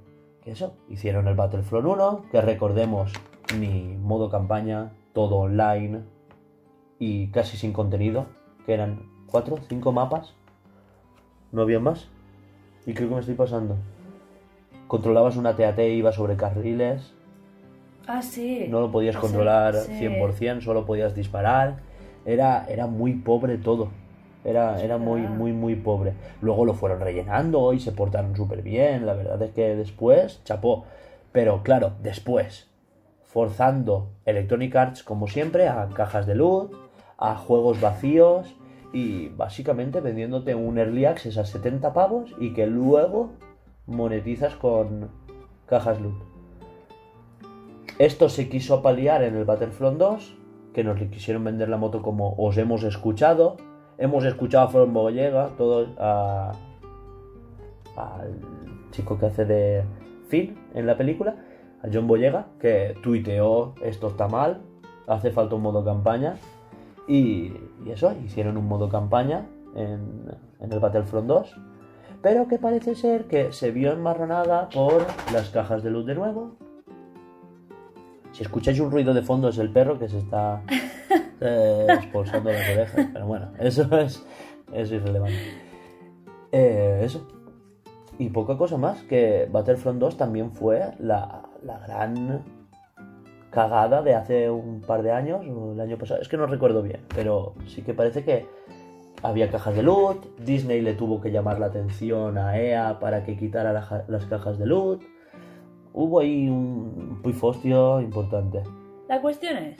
que 0.42 0.52
eso, 0.52 0.76
hicieron 0.90 1.28
el 1.28 1.36
Battlefront 1.36 1.86
1, 1.86 2.26
que 2.32 2.42
recordemos 2.42 3.12
ni 3.60 3.98
modo 3.98 4.30
campaña, 4.30 4.94
todo 5.14 5.38
online 5.38 6.04
y 7.00 7.28
casi 7.32 7.58
sin 7.58 7.74
contenido, 7.74 8.28
que 8.66 8.74
eran 8.74 9.10
4, 9.28 9.58
5 9.68 9.92
mapas, 9.92 10.36
no 11.56 11.62
había 11.64 11.80
más. 11.80 12.08
Y 12.86 12.94
creo 12.94 13.10
que 13.10 13.16
me 13.16 13.22
estoy 13.22 13.36
pasando. 13.36 13.76
Controlabas 14.88 15.38
una 15.38 15.56
TAT, 15.56 15.80
ibas 15.80 16.16
sobre 16.16 16.36
carriles, 16.36 17.14
Ah, 18.08 18.22
sí. 18.22 18.68
no 18.70 18.82
lo 18.82 18.92
podías 18.92 19.16
Sí, 19.16 19.22
controlar 19.22 19.74
sí. 19.76 19.92
100%, 20.06 20.62
solo 20.62 20.86
podías 20.86 21.16
disparar. 21.16 21.78
Era, 22.26 22.66
era 22.70 22.86
muy 22.86 23.14
pobre 23.14 23.58
todo. 23.58 23.90
Era, 24.44 24.80
era 24.84 25.00
muy, 25.00 25.22
muy, 25.22 25.54
muy 25.54 25.76
pobre. 25.76 26.14
Luego 26.42 26.66
lo 26.66 26.76
fueron 26.76 27.00
rellenando 27.00 27.74
y 27.74 27.80
se 27.80 27.92
portaron 27.94 28.36
súper 28.36 28.62
bien. 28.62 29.08
La 29.08 29.14
verdad 29.16 29.42
es 29.42 29.52
que 29.54 29.76
después, 29.76 30.44
chapó. 30.44 30.86
Pero 31.32 31.64
claro, 31.64 31.94
después, 32.04 32.70
forzando 33.24 34.10
Electronic 34.26 34.76
Arts, 34.76 35.04
como 35.04 35.28
siempre, 35.28 35.68
a 35.68 35.88
cajas 35.96 36.28
de 36.28 36.36
loot, 36.36 36.72
a 37.18 37.36
juegos 37.36 37.82
vacíos 37.82 38.56
y 38.96 39.28
básicamente 39.28 40.00
vendiéndote 40.00 40.56
un 40.56 40.78
early 40.78 41.04
access 41.04 41.38
a 41.38 41.44
70 41.44 41.92
pavos 41.92 42.34
y 42.40 42.54
que 42.54 42.66
luego 42.66 43.32
monetizas 43.88 44.56
con 44.56 45.10
cajas 45.66 46.00
loot. 46.00 46.16
Esto 48.00 48.30
se 48.30 48.48
quiso 48.48 48.82
paliar 48.82 49.22
en 49.22 49.36
el 49.36 49.44
Battlefront 49.44 49.98
2, 49.98 50.38
que 50.74 50.86
nos 50.86 50.98
le 50.98 51.10
quisieron 51.10 51.44
vender 51.44 51.68
la 51.68 51.76
moto 51.76 52.02
como 52.02 52.36
os 52.38 52.58
hemos 52.58 52.84
escuchado. 52.84 53.58
Hemos 53.98 54.24
escuchado 54.24 54.68
a 54.68 54.70
From 54.70 54.94
Boyega, 54.94 55.50
todo 55.58 55.88
a, 55.98 56.54
al 57.98 58.40
chico 58.92 59.20
que 59.20 59.26
hace 59.26 59.44
de 59.44 59.84
Finn 60.30 60.58
en 60.74 60.88
la 60.88 60.96
película, 60.96 61.36
a 61.84 61.90
John 61.92 62.08
Boyega, 62.08 62.48
que 62.62 62.96
tuiteó 63.04 63.76
esto 63.84 64.08
está 64.08 64.30
mal, 64.30 64.62
hace 65.06 65.32
falta 65.32 65.56
un 65.56 65.64
modo 65.64 65.84
campaña. 65.84 66.38
Y, 67.08 67.54
y 67.86 67.92
eso, 67.92 68.14
hicieron 68.26 68.58
un 68.58 68.68
modo 68.68 68.90
campaña 68.90 69.48
en, 69.76 70.26
en 70.60 70.72
el 70.72 70.80
Battlefront 70.80 71.28
2. 71.28 71.56
Pero 72.22 72.48
que 72.48 72.58
parece 72.58 72.96
ser 72.96 73.26
que 73.26 73.52
se 73.52 73.72
vio 73.72 73.92
enmarronada 73.92 74.70
por 74.70 75.06
las 75.32 75.50
cajas 75.50 75.84
de 75.84 75.92
luz 75.92 76.06
de 76.06 76.16
nuevo, 76.16 76.58
si 78.36 78.44
escucháis 78.44 78.78
un 78.82 78.92
ruido 78.92 79.14
de 79.14 79.22
fondo 79.22 79.48
es 79.48 79.58
el 79.60 79.72
perro 79.72 79.98
que 79.98 80.10
se 80.10 80.18
está 80.18 80.62
eh, 81.40 81.88
expulsando 81.90 82.52
las 82.52 82.70
orejas. 82.70 83.08
Pero 83.14 83.28
bueno, 83.28 83.52
eso 83.60 83.84
es, 83.98 84.26
es 84.74 84.92
irrelevante. 84.92 85.38
Eh, 86.52 87.00
eso. 87.04 87.26
Y 88.20 88.30
poca 88.30 88.58
cosa 88.58 88.78
más, 88.78 89.04
que 89.04 89.48
Battlefront 89.50 90.00
2 90.00 90.18
también 90.18 90.52
fue 90.52 90.92
la, 91.00 91.44
la 91.64 91.80
gran 91.80 92.44
cagada 93.56 94.02
de 94.02 94.14
hace 94.14 94.50
un 94.52 94.82
par 94.82 95.02
de 95.02 95.12
años 95.12 95.42
o 95.48 95.72
el 95.72 95.80
año 95.80 95.98
pasado. 95.98 96.22
Es 96.22 96.28
que 96.28 96.38
no 96.38 96.46
recuerdo 96.46 96.84
bien, 96.84 97.00
pero 97.16 97.54
sí 97.66 97.82
que 97.82 97.94
parece 97.94 98.24
que 98.24 98.46
había 99.24 99.50
cajas 99.50 99.76
de 99.76 99.82
loot. 99.82 100.38
Disney 100.40 100.82
le 100.82 100.94
tuvo 100.94 101.22
que 101.22 101.32
llamar 101.32 101.60
la 101.60 101.68
atención 101.68 102.38
a 102.38 102.60
EA 102.60 103.00
para 103.00 103.24
que 103.24 103.38
quitara 103.38 103.72
la 103.72 104.04
las 104.10 104.26
cajas 104.26 104.60
de 104.60 104.68
loot. 104.68 105.02
Hubo 105.94 106.20
ahí 106.20 106.50
un 106.50 107.22
pifostio 107.24 108.02
importante. 108.02 108.62
La 109.08 109.22
cuestión 109.22 109.56
es, 109.58 109.78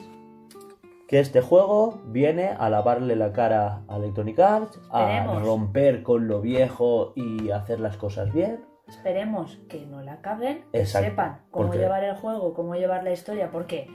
Que 1.06 1.20
este 1.20 1.42
juego 1.42 2.00
viene 2.06 2.48
a 2.58 2.70
lavarle 2.70 3.14
la 3.14 3.32
cara 3.32 3.82
a 3.88 3.96
Electronic 3.96 4.38
Arts, 4.38 4.80
a 4.90 5.38
romper 5.44 6.02
con 6.02 6.26
lo 6.26 6.40
viejo 6.40 7.12
y 7.14 7.50
hacer 7.50 7.80
las 7.80 7.98
cosas 7.98 8.32
bien. 8.32 8.64
Esperemos 8.88 9.58
que 9.68 9.86
no 9.86 10.02
la 10.02 10.20
caguen, 10.20 10.64
que 10.72 10.80
Exacto, 10.80 11.08
sepan 11.10 11.40
cómo 11.50 11.74
llevar 11.74 12.04
el 12.04 12.14
juego, 12.14 12.54
cómo 12.54 12.74
llevar 12.74 13.04
la 13.04 13.12
historia, 13.12 13.50
porque, 13.50 13.88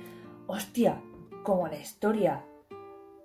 hostia, 0.48 1.02
como 1.44 1.68
la 1.68 1.78
historia 1.78 2.44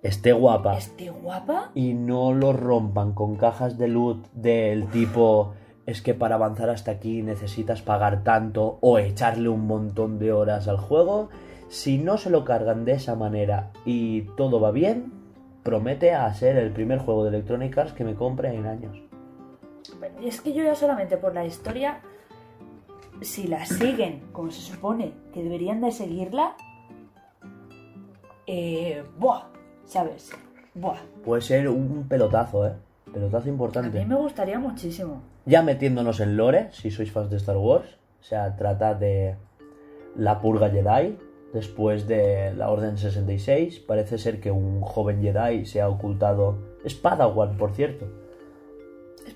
Esté 0.02 0.32
guapa. 0.32 0.76
esté 0.76 1.10
guapa, 1.10 1.70
y 1.74 1.94
no 1.94 2.32
lo 2.32 2.52
rompan 2.52 3.12
con 3.12 3.36
cajas 3.36 3.76
de 3.78 3.88
loot 3.88 4.30
del 4.32 4.86
tipo 4.88 5.54
es 5.86 6.02
que 6.02 6.14
para 6.14 6.34
avanzar 6.34 6.68
hasta 6.68 6.90
aquí 6.90 7.22
necesitas 7.22 7.80
pagar 7.80 8.24
tanto 8.24 8.78
o 8.80 8.98
echarle 8.98 9.48
un 9.48 9.66
montón 9.66 10.18
de 10.18 10.32
horas 10.32 10.66
al 10.66 10.78
juego. 10.78 11.28
Si 11.68 11.98
no 11.98 12.18
se 12.18 12.28
lo 12.28 12.44
cargan 12.44 12.84
de 12.84 12.92
esa 12.92 13.14
manera 13.14 13.70
y 13.84 14.22
todo 14.36 14.60
va 14.60 14.72
bien, 14.72 15.12
promete 15.62 16.12
a 16.12 16.32
ser 16.34 16.56
el 16.56 16.72
primer 16.72 16.98
juego 16.98 17.22
de 17.24 17.30
Electronic 17.30 17.78
Arts 17.78 17.92
que 17.92 18.04
me 18.04 18.14
compre 18.14 18.52
en 18.54 18.66
años. 18.66 19.00
Es 20.22 20.40
que 20.40 20.52
yo 20.52 20.62
ya 20.62 20.74
solamente 20.74 21.16
por 21.16 21.34
la 21.34 21.44
historia, 21.44 22.00
si 23.20 23.46
la 23.46 23.64
siguen 23.66 24.22
como 24.32 24.50
se 24.50 24.60
supone 24.60 25.12
que 25.32 25.42
deberían 25.42 25.80
de 25.80 25.92
seguirla, 25.92 26.56
eh, 28.46 29.02
buah, 29.18 29.44
¿sabes? 29.84 30.30
Buah, 30.74 30.98
Puede 31.24 31.42
ser 31.42 31.68
un 31.68 32.06
pelotazo, 32.08 32.66
¿eh? 32.66 32.72
Pelotazo 33.12 33.48
a 33.48 33.50
importante. 33.50 33.98
mí 33.98 34.04
me 34.04 34.16
gustaría 34.16 34.58
muchísimo. 34.58 35.22
Ya 35.46 35.62
metiéndonos 35.62 36.20
en 36.20 36.36
lore, 36.36 36.68
si 36.72 36.90
sois 36.90 37.10
fans 37.10 37.30
de 37.30 37.36
Star 37.36 37.56
Wars, 37.56 37.86
o 38.20 38.24
sea, 38.24 38.56
trata 38.56 38.94
de 38.94 39.36
la 40.16 40.40
purga 40.40 40.70
Jedi, 40.70 41.16
después 41.52 42.06
de 42.06 42.52
la 42.54 42.68
Orden 42.70 42.98
66, 42.98 43.80
parece 43.80 44.18
ser 44.18 44.40
que 44.40 44.50
un 44.50 44.80
joven 44.80 45.22
Jedi 45.22 45.64
se 45.64 45.80
ha 45.80 45.88
ocultado, 45.88 46.58
es 46.84 46.94
Padawan, 46.94 47.56
por 47.56 47.72
cierto, 47.72 48.06
¿Es 48.06 48.25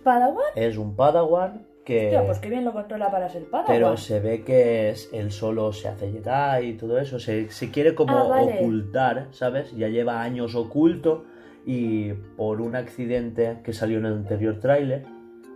Padawan? 0.03 0.45
es 0.57 0.77
un 0.77 0.95
Padawan 0.97 1.67
que... 1.85 2.07
Hostia, 2.07 2.27
pues 2.27 2.39
qué 2.41 2.51
bien 2.51 2.65
lo 2.65 2.73
controla 2.73 3.11
para 3.11 3.29
ser 3.29 3.45
Padawan. 3.51 3.67
Pero 3.75 3.97
se 3.97 4.21
ve 4.21 4.43
que 4.45 4.91
es, 4.91 5.09
él 5.13 5.33
solo 5.33 5.73
se 5.73 5.89
hace 5.89 6.11
Jedi 6.13 6.69
y 6.69 6.73
todo 6.75 6.99
eso. 6.99 7.19
Se, 7.19 7.51
se 7.51 7.71
quiere 7.71 7.95
como 7.95 8.17
Ah, 8.17 8.29
vale. 8.29 8.55
ocultar, 8.59 9.29
¿sabes? 9.33 9.75
Ya 9.77 9.89
lleva 9.89 10.23
años 10.23 10.55
oculto 10.55 11.25
y 11.67 12.13
por 12.37 12.61
un 12.61 12.77
accidente 12.77 13.59
que 13.65 13.73
salió 13.73 13.99
en 13.99 14.07
el 14.07 14.13
anterior 14.15 14.59
tráiler, 14.61 15.05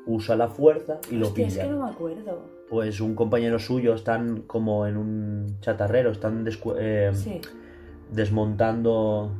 usa 0.07 0.37
la 0.37 0.49
fuerza 0.49 0.99
y 1.11 1.17
lo 1.17 1.29
Hostia, 1.29 1.47
es 1.47 1.59
que 1.59 1.67
no 1.69 1.85
me 1.85 1.91
acuerdo. 1.91 2.43
Pues 2.69 3.01
un 3.01 3.15
compañero 3.15 3.59
suyo 3.59 3.95
están 3.95 4.43
como 4.43 4.87
en 4.87 4.97
un 4.97 5.61
chatarrero, 5.61 6.11
están 6.11 6.45
eh, 6.79 7.11
Sí. 7.15 7.41
desmontando 8.11 9.31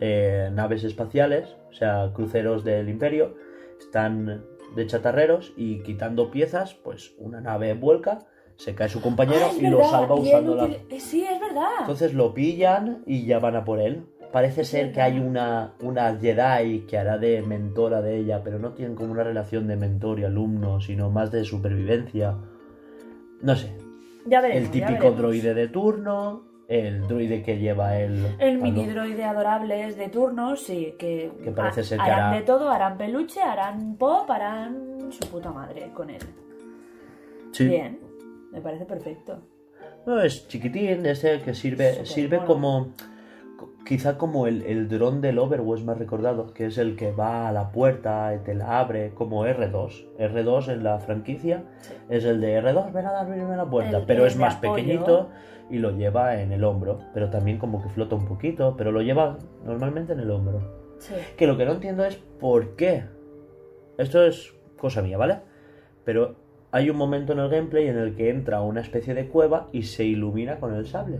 eh, 0.00 0.50
naves 0.52 0.84
espaciales, 0.84 1.54
o 1.70 1.72
sea, 1.72 2.10
cruceros 2.14 2.64
del 2.64 2.88
imperio, 2.88 3.34
están 3.78 4.44
de 4.74 4.86
chatarreros 4.86 5.52
y 5.56 5.80
quitando 5.82 6.30
piezas, 6.30 6.74
pues 6.74 7.14
una 7.18 7.40
nave 7.40 7.74
vuelca, 7.74 8.20
se 8.56 8.74
cae 8.74 8.88
su 8.88 9.00
compañero 9.00 9.46
Ah, 9.50 9.54
y 9.58 9.66
lo 9.68 9.84
salva 9.84 10.14
usando 10.14 10.54
la... 10.54 10.64
eh, 10.66 11.00
Sí, 11.00 11.24
es 11.24 11.40
verdad. 11.40 11.68
Entonces 11.80 12.14
lo 12.14 12.32
pillan 12.34 13.02
y 13.06 13.24
ya 13.26 13.38
van 13.38 13.56
a 13.56 13.64
por 13.64 13.80
él. 13.80 14.06
Parece 14.32 14.62
Es 14.62 14.68
ser 14.68 14.92
que 14.92 15.00
hay 15.00 15.18
una, 15.18 15.74
una 15.80 16.16
Jedi 16.18 16.80
que 16.80 16.98
hará 16.98 17.16
de 17.16 17.42
mentora 17.42 18.02
de 18.02 18.18
ella, 18.18 18.42
pero 18.42 18.58
no 18.58 18.72
tienen 18.72 18.94
como 18.96 19.12
una 19.12 19.22
relación 19.22 19.66
de 19.66 19.76
mentor 19.76 20.18
y 20.20 20.24
alumno, 20.24 20.80
sino 20.80 21.10
más 21.10 21.30
de 21.30 21.44
supervivencia. 21.44 22.36
No 23.40 23.54
sé, 23.56 23.72
ya 24.26 24.40
veremos. 24.40 24.64
el 24.68 24.80
ya 24.80 24.86
típico 24.86 25.04
veremos. 25.04 25.18
droide 25.18 25.54
de 25.54 25.68
turno, 25.68 26.42
el 26.68 27.06
droide 27.06 27.42
que 27.42 27.58
lleva 27.58 27.96
el... 27.98 28.26
El 28.38 28.58
mini 28.58 28.86
droide 28.86 29.24
adorables 29.24 29.96
de 29.96 30.08
turnos, 30.08 30.62
sí, 30.62 30.94
que, 30.98 31.30
Que 31.44 31.50
parece 31.52 31.80
ha- 31.80 31.84
ser 31.84 31.98
que 31.98 32.04
harán 32.04 32.24
hará- 32.32 32.36
de 32.36 32.42
todo, 32.42 32.70
harán 32.70 32.98
peluche, 32.98 33.40
harán 33.40 33.96
pop, 33.96 34.28
harán 34.30 35.12
su 35.12 35.28
puta 35.30 35.50
madre 35.52 35.90
con 35.94 36.10
él. 36.10 36.22
Sí. 37.52 37.68
Bien, 37.68 38.00
me 38.52 38.60
parece 38.60 38.84
perfecto. 38.84 39.38
No, 40.06 40.20
es 40.20 40.46
chiquitín, 40.48 41.04
ese 41.06 41.40
que 41.42 41.54
sirve, 41.54 42.04
sirve 42.06 42.36
mono. 42.38 42.46
como. 42.46 42.92
Quizá 43.86 44.18
como 44.18 44.48
el, 44.48 44.62
el 44.62 44.88
dron 44.88 45.20
del 45.20 45.38
Overwatch 45.38 45.82
más 45.84 45.96
recordado, 45.96 46.52
que 46.52 46.66
es 46.66 46.76
el 46.76 46.96
que 46.96 47.12
va 47.12 47.46
a 47.48 47.52
la 47.52 47.70
puerta 47.70 48.34
y 48.34 48.38
te 48.44 48.52
la 48.54 48.80
abre, 48.80 49.12
como 49.14 49.46
R2. 49.46 50.06
R2 50.18 50.72
en 50.72 50.82
la 50.82 50.98
franquicia 50.98 51.62
Sí. 51.82 51.94
es 52.08 52.24
el 52.24 52.40
de 52.40 52.60
R2, 52.60 52.92
ven 52.92 53.06
a 53.06 53.12
darme 53.12 53.36
la 53.56 53.64
puerta, 53.64 53.98
El- 53.98 54.04
pero 54.06 54.26
es 54.26 54.36
más 54.36 54.56
apoyo. 54.56 54.74
pequeñito 54.74 55.28
y 55.70 55.78
lo 55.78 55.92
lleva 55.92 56.40
en 56.42 56.50
el 56.50 56.64
hombro, 56.64 56.98
pero 57.14 57.30
también 57.30 57.58
como 57.58 57.80
que 57.80 57.88
flota 57.90 58.16
un 58.16 58.24
poquito, 58.26 58.74
pero 58.76 58.90
lo 58.90 59.02
lleva 59.02 59.38
normalmente 59.64 60.14
en 60.14 60.20
el 60.20 60.30
hombro. 60.32 60.60
Sí. 60.98 61.14
Que 61.36 61.46
lo 61.46 61.56
que 61.56 61.64
no 61.64 61.72
entiendo 61.72 62.04
es 62.04 62.16
por 62.16 62.74
qué. 62.74 63.04
Esto 63.98 64.24
es 64.24 64.52
cosa 64.78 65.00
mía, 65.00 65.16
¿vale? 65.16 65.38
Pero 66.04 66.34
hay 66.72 66.90
un 66.90 66.96
momento 66.96 67.32
en 67.34 67.38
el 67.38 67.48
gameplay 67.50 67.86
en 67.86 67.98
el 67.98 68.16
que 68.16 68.30
entra 68.30 68.56
a 68.58 68.62
una 68.62 68.80
especie 68.80 69.14
de 69.14 69.28
cueva 69.28 69.68
y 69.72 69.82
se 69.84 70.04
ilumina 70.04 70.58
con 70.58 70.74
el 70.74 70.86
sable. 70.86 71.18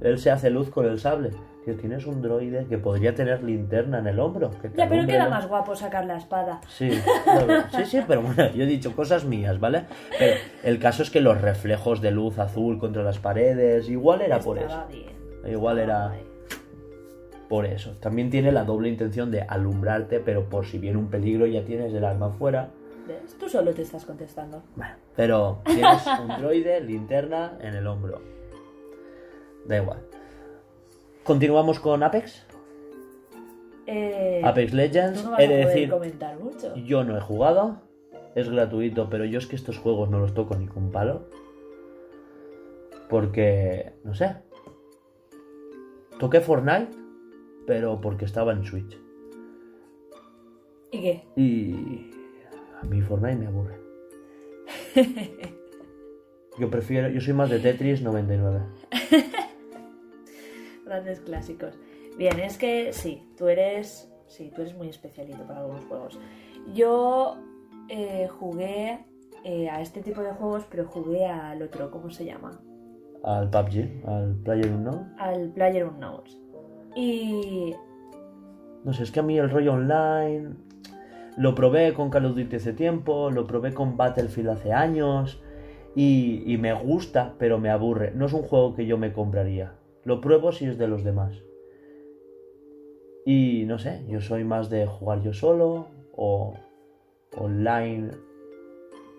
Él 0.00 0.18
se 0.18 0.30
hace 0.32 0.50
luz 0.50 0.70
con 0.70 0.84
el 0.86 0.98
sable. 0.98 1.30
Tío, 1.68 1.76
tienes 1.76 2.06
un 2.06 2.22
droide 2.22 2.64
que 2.66 2.78
podría 2.78 3.14
tener 3.14 3.42
linterna 3.42 3.98
en 3.98 4.06
el 4.06 4.18
hombro. 4.20 4.50
que 4.62 4.70
Ya, 4.74 4.88
pero 4.88 5.06
queda 5.06 5.28
más 5.28 5.46
guapo 5.46 5.76
sacar 5.76 6.06
la 6.06 6.16
espada. 6.16 6.62
Sí, 6.66 6.88
claro. 7.24 7.64
sí, 7.76 7.84
sí, 7.84 8.00
pero 8.08 8.22
bueno, 8.22 8.50
yo 8.54 8.64
he 8.64 8.66
dicho 8.66 8.96
cosas 8.96 9.26
mías, 9.26 9.60
¿vale? 9.60 9.84
Pero 10.18 10.36
el 10.64 10.78
caso 10.78 11.02
es 11.02 11.10
que 11.10 11.20
los 11.20 11.38
reflejos 11.38 12.00
de 12.00 12.10
luz 12.10 12.38
azul 12.38 12.78
contra 12.78 13.02
las 13.02 13.18
paredes, 13.18 13.90
igual 13.90 14.22
era 14.22 14.40
por 14.40 14.58
eso. 14.58 14.82
Bien. 14.88 15.10
Igual 15.46 15.78
era 15.78 16.14
por 17.50 17.66
eso. 17.66 17.92
También 18.00 18.30
tiene 18.30 18.50
la 18.50 18.64
doble 18.64 18.88
intención 18.88 19.30
de 19.30 19.42
alumbrarte, 19.42 20.20
pero 20.20 20.48
por 20.48 20.64
si 20.64 20.78
viene 20.78 20.96
un 20.96 21.08
peligro 21.08 21.44
ya 21.44 21.66
tienes 21.66 21.92
el 21.92 22.04
arma 22.06 22.30
fuera. 22.30 22.70
¿Ves? 23.06 23.36
Tú 23.38 23.46
solo 23.46 23.74
te 23.74 23.82
estás 23.82 24.06
contestando. 24.06 24.62
Bueno, 24.74 24.94
pero 25.14 25.60
tienes 25.66 26.06
un 26.18 26.28
droide, 26.38 26.80
linterna 26.80 27.58
en 27.60 27.74
el 27.74 27.86
hombro. 27.86 28.22
Da 29.66 29.76
igual. 29.76 29.98
Continuamos 31.28 31.78
con 31.78 32.02
Apex. 32.02 32.46
Eh, 33.86 34.40
Apex 34.42 34.72
Legends. 34.72 35.20
tú 35.20 35.26
no 35.26 35.32
vas 35.32 35.40
He 35.40 35.44
a 35.44 35.48
de 35.48 35.54
poder 35.56 35.66
decir, 35.68 35.90
comentar 35.90 36.38
mucho. 36.40 36.74
yo 36.74 37.04
no 37.04 37.18
he 37.18 37.20
jugado. 37.20 37.82
Es 38.34 38.48
gratuito, 38.48 39.10
pero 39.10 39.26
yo 39.26 39.38
es 39.38 39.46
que 39.46 39.56
estos 39.56 39.76
juegos 39.76 40.08
no 40.08 40.20
los 40.20 40.32
toco 40.32 40.56
ni 40.56 40.66
con 40.66 40.90
palo. 40.90 41.26
Porque, 43.10 43.92
no 44.04 44.14
sé. 44.14 44.36
Toqué 46.18 46.40
Fortnite, 46.40 46.96
pero 47.66 48.00
porque 48.00 48.24
estaba 48.24 48.52
en 48.52 48.64
Switch. 48.64 48.98
¿Y 50.92 51.00
qué? 51.02 51.24
Y 51.36 52.10
a 52.80 52.86
mí 52.86 53.02
Fortnite 53.02 53.36
me 53.36 53.48
aburre. 53.48 53.78
Yo 56.58 56.70
prefiero, 56.70 57.10
yo 57.10 57.20
soy 57.20 57.34
más 57.34 57.50
de 57.50 57.60
Tetris 57.60 58.00
99. 58.02 58.62
Grandes 60.88 61.20
clásicos. 61.20 61.78
Bien, 62.16 62.40
es 62.40 62.56
que 62.56 62.92
sí, 62.92 63.22
tú 63.36 63.48
eres. 63.48 64.10
Sí, 64.26 64.50
tú 64.54 64.62
eres 64.62 64.74
muy 64.74 64.88
especialito 64.88 65.46
para 65.46 65.60
algunos 65.60 65.84
juegos. 65.84 66.18
Yo 66.74 67.36
eh, 67.88 68.28
jugué 68.28 69.06
eh, 69.44 69.68
a 69.68 69.80
este 69.80 70.02
tipo 70.02 70.22
de 70.22 70.32
juegos, 70.32 70.64
pero 70.70 70.86
jugué 70.86 71.26
al 71.26 71.62
otro, 71.62 71.90
¿cómo 71.90 72.10
se 72.10 72.24
llama? 72.24 72.60
Al 73.22 73.50
PUBG, 73.50 74.06
al 74.06 74.34
PlayerUnknown. 74.44 75.14
Al 75.18 75.50
Player 75.50 75.86
Unknowns. 75.86 76.40
Y. 76.96 77.74
No 78.84 78.92
sé, 78.92 79.02
es 79.02 79.10
que 79.10 79.20
a 79.20 79.22
mí 79.22 79.38
el 79.38 79.50
rollo 79.50 79.74
online 79.74 80.54
lo 81.36 81.54
probé 81.54 81.92
con 81.94 82.10
Call 82.10 82.26
of 82.26 82.36
Duty 82.36 82.56
hace 82.56 82.72
tiempo, 82.72 83.30
lo 83.30 83.46
probé 83.46 83.74
con 83.74 83.96
Battlefield 83.96 84.50
hace 84.50 84.72
años 84.72 85.42
y, 85.94 86.42
y 86.46 86.58
me 86.58 86.72
gusta, 86.72 87.34
pero 87.38 87.58
me 87.58 87.70
aburre. 87.70 88.12
No 88.14 88.26
es 88.26 88.32
un 88.32 88.42
juego 88.42 88.74
que 88.74 88.86
yo 88.86 88.98
me 88.98 89.12
compraría. 89.12 89.77
Lo 90.08 90.22
pruebo 90.22 90.52
si 90.52 90.64
es 90.64 90.78
de 90.78 90.88
los 90.88 91.04
demás. 91.04 91.34
Y 93.26 93.64
no 93.66 93.78
sé, 93.78 94.06
yo 94.08 94.22
soy 94.22 94.42
más 94.42 94.70
de 94.70 94.86
jugar 94.86 95.20
yo 95.20 95.34
solo 95.34 95.88
o 96.16 96.54
online 97.36 98.12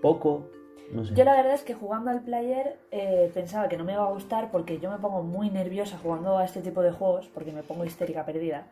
poco. 0.02 0.49
No 0.91 1.06
sé. 1.06 1.13
Yo 1.13 1.25
la 1.25 1.36
verdad 1.36 1.54
es 1.54 1.62
que 1.62 1.75
jugando 1.75 2.10
al 2.10 2.23
player 2.23 2.80
eh, 2.89 3.30
pensaba 3.36 3.69
que 3.69 3.78
no 3.78 3.84
me 3.84 3.93
iba 3.93 4.04
a 4.04 4.12
gustar 4.12 4.49
porque 4.49 4.80
yo 4.80 4.89
me 4.89 4.97
pongo 4.97 5.21
muy 5.21 5.52
nerviosa 5.52 5.99
jugando 5.99 6.39
a 6.39 6.45
este 6.45 6.62
tipo 6.62 6.82
de 6.82 6.91
juegos 6.91 7.28
porque 7.36 7.52
me 7.52 7.62
pongo 7.62 7.86
histérica 7.86 8.25
perdida. 8.25 8.65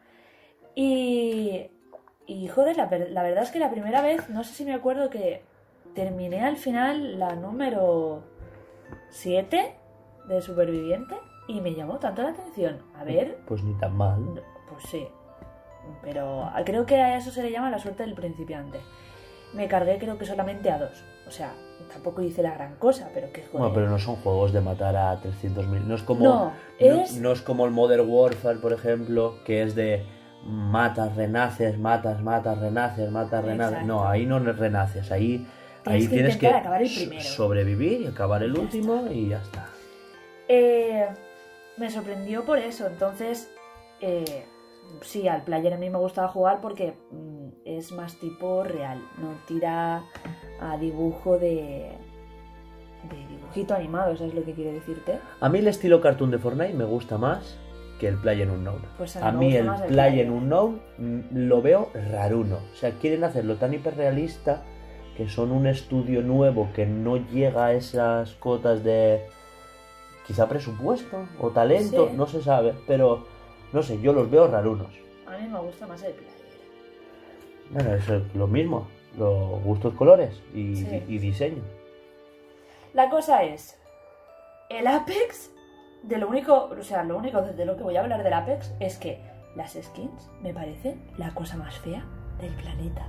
Y, 0.73 1.67
y 2.25 2.47
joder, 2.47 2.77
la, 2.77 2.89
la 3.12 3.21
verdad 3.21 3.43
es 3.43 3.51
que 3.51 3.60
la 3.60 3.69
primera 3.69 4.01
vez, 4.01 4.27
no 4.32 4.43
sé 4.43 4.56
si 4.56 4.65
me 4.65 4.73
acuerdo 4.73 5.12
que 5.12 5.43
terminé 5.93 6.43
al 6.43 6.58
final 6.58 7.19
la 7.19 7.36
número 7.36 8.23
7 9.12 9.75
de 10.27 10.41
Superviviente 10.41 11.13
y 11.47 11.62
me 11.62 11.73
llamó 11.73 11.97
tanto 11.97 12.23
la 12.23 12.29
atención. 12.29 12.77
A 12.99 13.03
ver, 13.03 13.38
Pues 13.47 13.63
ni 13.63 13.73
tan 13.75 13.95
mal. 13.95 14.23
no, 14.36 14.41
Pues 14.69 14.83
sí. 14.86 15.07
Pero 16.01 16.49
creo 16.65 16.86
que 16.86 16.95
a 16.97 17.17
eso 17.17 17.31
se 17.31 17.41
le 17.43 17.51
llama 17.51 17.69
la 17.69 17.79
suerte 17.79 18.03
del 18.03 18.13
principiante. 18.13 18.79
Me 19.53 19.67
cargué 19.69 19.97
creo 19.97 20.17
que 20.17 20.25
solamente 20.25 20.69
a 20.69 20.77
dos. 20.77 21.03
O 21.25 21.31
sea, 21.31 21.53
tampoco 21.91 22.21
hice 22.21 22.43
la 22.43 22.53
gran 22.53 22.75
cosa, 22.75 23.10
pero 23.13 23.31
que 23.31 23.41
joder. 23.43 23.60
Bueno, 23.60 23.73
pero 23.73 23.89
no 23.89 23.97
son 23.99 24.17
juegos 24.17 24.51
de 24.51 24.60
matar 24.62 24.95
a 24.97 25.19
300.000. 25.21 25.86
No 25.88 25.95
es 25.95 26.03
como. 26.03 26.23
No, 26.23 26.51
es- 26.79 27.15
no 27.17 27.31
es 27.31 27.41
como 27.41 27.65
el 27.65 27.71
Modern 27.71 28.10
Warfare, 28.10 28.60
por 28.60 28.73
ejemplo, 28.73 29.36
que 29.45 29.62
es 29.63 29.75
de 29.75 30.05
matas, 30.45 31.15
renaces, 31.15 31.77
matas, 31.79 32.21
matas, 32.21 32.57
renaces, 32.60 33.10
matas, 33.10 33.43
renaces. 33.45 33.73
Exacto. 33.79 33.88
No, 33.88 34.07
ahí 34.07 34.25
no 34.25 34.39
renaces. 34.39 35.10
Ahí 35.12 35.47
Tienes 35.83 36.03
ahí 36.03 36.07
que 36.10 36.13
tienes 36.15 36.38
que 36.38 36.45
intentar 36.47 36.60
acabar 36.62 36.81
el 36.81 36.89
so- 36.89 36.99
primero. 37.07 37.23
sobrevivir 37.23 38.01
y 38.01 38.07
acabar 38.07 38.43
el 38.43 38.53
Ya 38.53 38.60
último 38.62 39.05
y 39.10 39.29
ya 39.29 39.41
está. 39.41 39.67
Eh, 40.49 41.07
me 41.78 41.90
sorprendió 41.90 42.44
por 42.44 42.60
eso. 42.60 42.88
Entonces, 42.88 43.50
eh, 44.02 44.46
sí, 45.02 45.28
al 45.28 45.44
player 45.44 45.74
a 45.74 45.78
mí 45.78 45.90
me 45.90 45.98
gustaba 45.98 46.28
jugar 46.28 46.62
porque 46.62 46.96
mm, 47.12 47.48
es 47.66 47.92
más 47.92 48.16
tipo 48.16 48.63
real. 48.63 49.02
No 49.18 49.36
tira 49.48 50.04
a 50.60 50.78
dibujo 50.78 51.38
de. 51.38 51.92
de 53.10 53.28
dibujito 53.30 53.74
animado, 53.74 54.16
¿sabes 54.18 54.34
lo 54.34 54.44
que 54.44 54.54
quiero 54.54 54.72
decirte? 54.74 55.20
A 55.40 55.50
mí 55.50 55.60
el 55.60 55.68
estilo 55.68 56.02
cartoon 56.02 56.32
de 56.32 56.40
Fortnite 56.40 56.74
me 56.74 56.86
gusta 56.86 57.18
más 57.18 57.58
que 58.00 58.08
el 58.08 58.18
Play 58.18 58.44
Unknown. 58.44 58.82
Pues 58.98 59.18
A 59.18 59.30
a 59.30 59.32
mí 59.32 59.56
el 59.56 59.68
el 59.68 59.74
Play 59.74 59.88
Player. 59.88 60.32
Unknown 60.32 60.82
mm, 60.98 61.20
lo 61.32 61.62
veo 61.62 61.90
raruno. 62.12 62.58
O 62.72 62.76
sea, 62.76 62.92
quieren 62.92 63.24
hacerlo 63.24 63.56
tan 63.56 63.74
hiperrealista 63.74 64.63
que 65.16 65.28
son 65.28 65.52
un 65.52 65.66
estudio 65.66 66.22
nuevo 66.22 66.70
que 66.76 66.86
no 66.86 67.18
llega 67.18 67.66
a 67.66 67.74
esas 67.74 68.34
cotas 68.36 68.84
de 68.84 69.24
quizá 70.28 70.48
presupuesto 70.48 71.26
o 71.40 71.50
talento, 71.52 72.10
Sí. 72.10 72.13
no 72.18 72.28
se 72.28 72.42
sabe, 72.44 72.74
pero 72.86 73.26
no 73.74 73.82
sé, 73.82 74.00
yo 74.02 74.13
los 74.13 74.30
veo 74.30 74.48
rarunos. 74.48 74.94
A 75.26 75.38
mí 75.38 75.48
me 75.48 75.60
gusta 75.60 75.88
más 75.88 76.04
el 76.04 76.13
player. 76.13 76.38
Bueno, 77.72 77.94
es 77.96 78.36
lo 78.36 78.48
mismo, 78.48 78.88
los 79.18 79.62
gustos 79.63 79.94
colores 79.96 80.42
y, 80.54 80.76
Sí. 80.76 81.04
y 81.08 81.18
diseño. 81.18 81.63
La 82.94 83.10
cosa 83.10 83.44
es, 83.44 83.80
el 84.70 84.88
Apex, 84.88 85.52
de 86.04 86.18
lo 86.18 86.28
único, 86.30 86.66
o 86.78 86.84
sea, 86.84 87.04
lo 87.04 87.18
único 87.18 87.42
de 87.42 87.66
lo 87.66 87.76
que 87.78 87.84
voy 87.84 87.96
a 87.98 88.02
hablar 88.02 88.24
del 88.24 88.34
Apex 88.34 88.74
es 88.80 88.98
que 88.98 89.20
las 89.56 89.74
skins 89.74 90.30
me 90.42 90.54
parecen 90.54 91.02
la 91.18 91.34
cosa 91.34 91.58
más 91.58 91.78
fea 91.80 92.04
del 92.40 92.54
planeta. 92.54 93.08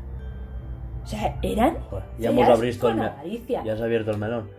O 1.04 1.06
sea, 1.06 1.38
eran 1.42 1.78
ya 2.18 2.30
feas 2.30 2.32
hemos 2.32 2.48
abierto 2.48 2.88
el 2.88 2.94
con 2.96 3.02
avaricia. 3.02 3.62
ya 3.64 3.76
se 3.76 3.82
ha 3.82 3.84
abierto 3.86 4.10
el 4.10 4.18
melón. 4.18 4.50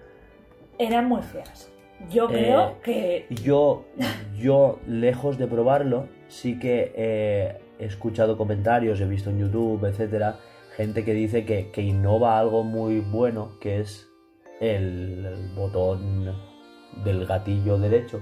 Eran 0.77 1.07
muy 1.07 1.21
feas. 1.21 1.69
Yo 2.09 2.25
Eh, 2.25 2.33
creo 2.33 2.81
que 2.81 3.25
Yo, 3.29 3.85
yo, 4.37 4.79
lejos 4.87 5.37
de 5.37 5.47
probarlo, 5.47 6.07
sí 6.27 6.57
que 6.59 6.93
eh, 6.95 7.57
he 7.79 7.85
escuchado 7.85 8.37
comentarios, 8.37 9.01
he 9.01 9.05
visto 9.05 9.29
en 9.29 9.39
YouTube, 9.39 9.85
etcétera, 9.85 10.37
gente 10.75 11.03
que 11.03 11.13
dice 11.13 11.45
que, 11.45 11.71
que 11.71 11.81
innova 11.81 12.39
algo 12.39 12.63
muy 12.63 12.99
bueno, 13.01 13.57
que 13.59 13.79
es 13.81 14.07
el, 14.61 15.25
el 15.25 15.55
botón 15.55 16.33
del 17.03 17.25
gatillo 17.25 17.77
derecho, 17.77 18.21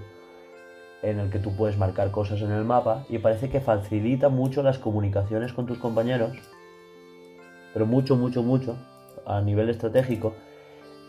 en 1.03 1.19
el 1.19 1.29
que 1.29 1.39
tú 1.39 1.55
puedes 1.55 1.77
marcar 1.77 2.09
cosas 2.11 2.41
en 2.41 2.51
el 2.51 2.63
mapa, 2.65 3.05
y 3.09 3.19
parece 3.19 3.49
que 3.49 3.61
facilita 3.61 4.29
mucho 4.29 4.63
las 4.63 4.79
comunicaciones 4.79 5.53
con 5.53 5.67
tus 5.67 5.77
compañeros. 5.77 6.31
pero 7.73 7.85
mucho, 7.85 8.15
mucho, 8.15 8.41
mucho, 8.41 8.75
a 9.25 9.39
nivel 9.41 9.69
estratégico, 9.69 10.33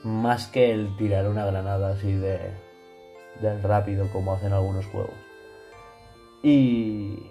más 0.04 0.46
que 0.46 0.72
el 0.72 0.96
tirar 0.96 1.26
una 1.28 1.44
granada 1.46 1.90
así 1.92 2.12
de 2.12 2.38
del 3.40 3.62
rápido 3.62 4.08
como 4.12 4.32
hacen 4.34 4.52
algunos 4.52 4.86
juegos. 4.86 5.14
Y 6.42 7.30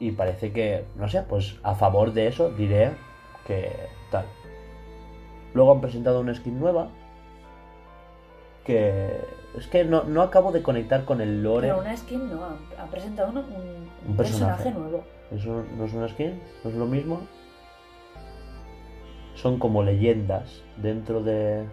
y 0.00 0.10
parece 0.12 0.52
que, 0.52 0.84
no 0.96 1.08
sé, 1.08 1.22
pues 1.22 1.58
a 1.62 1.74
favor 1.74 2.12
de 2.12 2.26
eso 2.26 2.50
diré 2.50 2.90
que 3.46 3.70
tal. 4.10 4.26
Luego 5.54 5.72
han 5.72 5.80
presentado 5.80 6.20
una 6.20 6.34
skin 6.34 6.58
nueva 6.58 6.88
que 8.64 9.20
es 9.56 9.66
que 9.68 9.84
no, 9.84 10.04
no 10.04 10.22
acabo 10.22 10.50
de 10.52 10.62
conectar 10.62 11.04
con 11.04 11.20
el 11.20 11.42
lore. 11.42 11.68
Pero 11.68 11.80
una 11.80 11.96
skin 11.96 12.28
no, 12.30 12.44
ha, 12.44 12.86
presentado 12.90 13.30
un, 13.30 13.36
un- 13.38 13.88
Un 14.08 14.16
personaje. 14.16 14.64
personaje 14.64 14.70
nuevo. 14.72 15.04
¿Eso 15.30 15.64
no 15.76 15.84
es 15.84 15.92
una 15.94 16.08
skin? 16.08 16.40
¿No 16.64 16.70
es 16.70 16.76
lo 16.76 16.86
mismo? 16.86 17.20
Son 19.34 19.58
como 19.58 19.82
leyendas 19.82 20.62
dentro 20.76 21.22
de... 21.22 21.64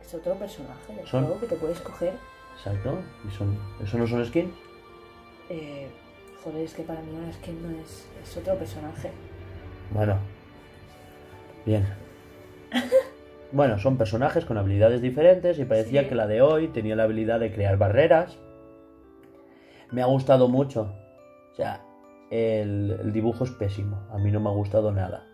Es 0.00 0.14
otro 0.14 0.34
personaje 0.34 0.94
del 0.94 1.06
Son- 1.06 1.24
juego 1.24 1.40
que 1.40 1.46
te 1.46 1.56
puedes 1.56 1.80
coger. 1.80 2.14
Exacto. 2.56 2.98
¿Y 3.26 3.30
son... 3.34 3.56
¿Eso 3.82 3.98
no 3.98 4.06
son 4.06 4.24
skins? 4.26 4.52
Eh, 5.50 5.88
joder, 6.44 6.62
es 6.64 6.74
que 6.74 6.82
para 6.82 7.00
mí 7.00 7.10
una 7.16 7.32
skin 7.32 7.62
no 7.62 7.70
es, 7.80 8.08
es 8.22 8.36
otro 8.36 8.54
personaje. 8.56 9.10
Bueno. 9.92 10.16
Bien. 11.64 11.86
Bueno, 13.50 13.78
son 13.78 13.96
personajes 13.96 14.44
con 14.44 14.58
habilidades 14.58 15.00
diferentes 15.00 15.58
y 15.58 15.64
parecía 15.64 16.02
Sí. 16.02 16.08
que 16.10 16.14
la 16.14 16.26
de 16.26 16.42
hoy 16.42 16.68
tenía 16.68 16.94
la 16.96 17.04
habilidad 17.04 17.40
de 17.40 17.50
crear 17.50 17.78
barreras. 17.78 18.36
Me 19.90 20.02
ha 20.02 20.04
gustado 20.04 20.48
mucho. 20.48 20.92
O 21.52 21.54
sea, 21.54 21.80
el, 22.30 22.98
el 23.00 23.10
dibujo 23.10 23.44
es 23.44 23.50
pésimo. 23.52 24.06
A 24.12 24.18
mí 24.18 24.30
no 24.30 24.38
me 24.40 24.50
ha 24.50 24.52
gustado 24.52 24.92
nada. 24.92 25.24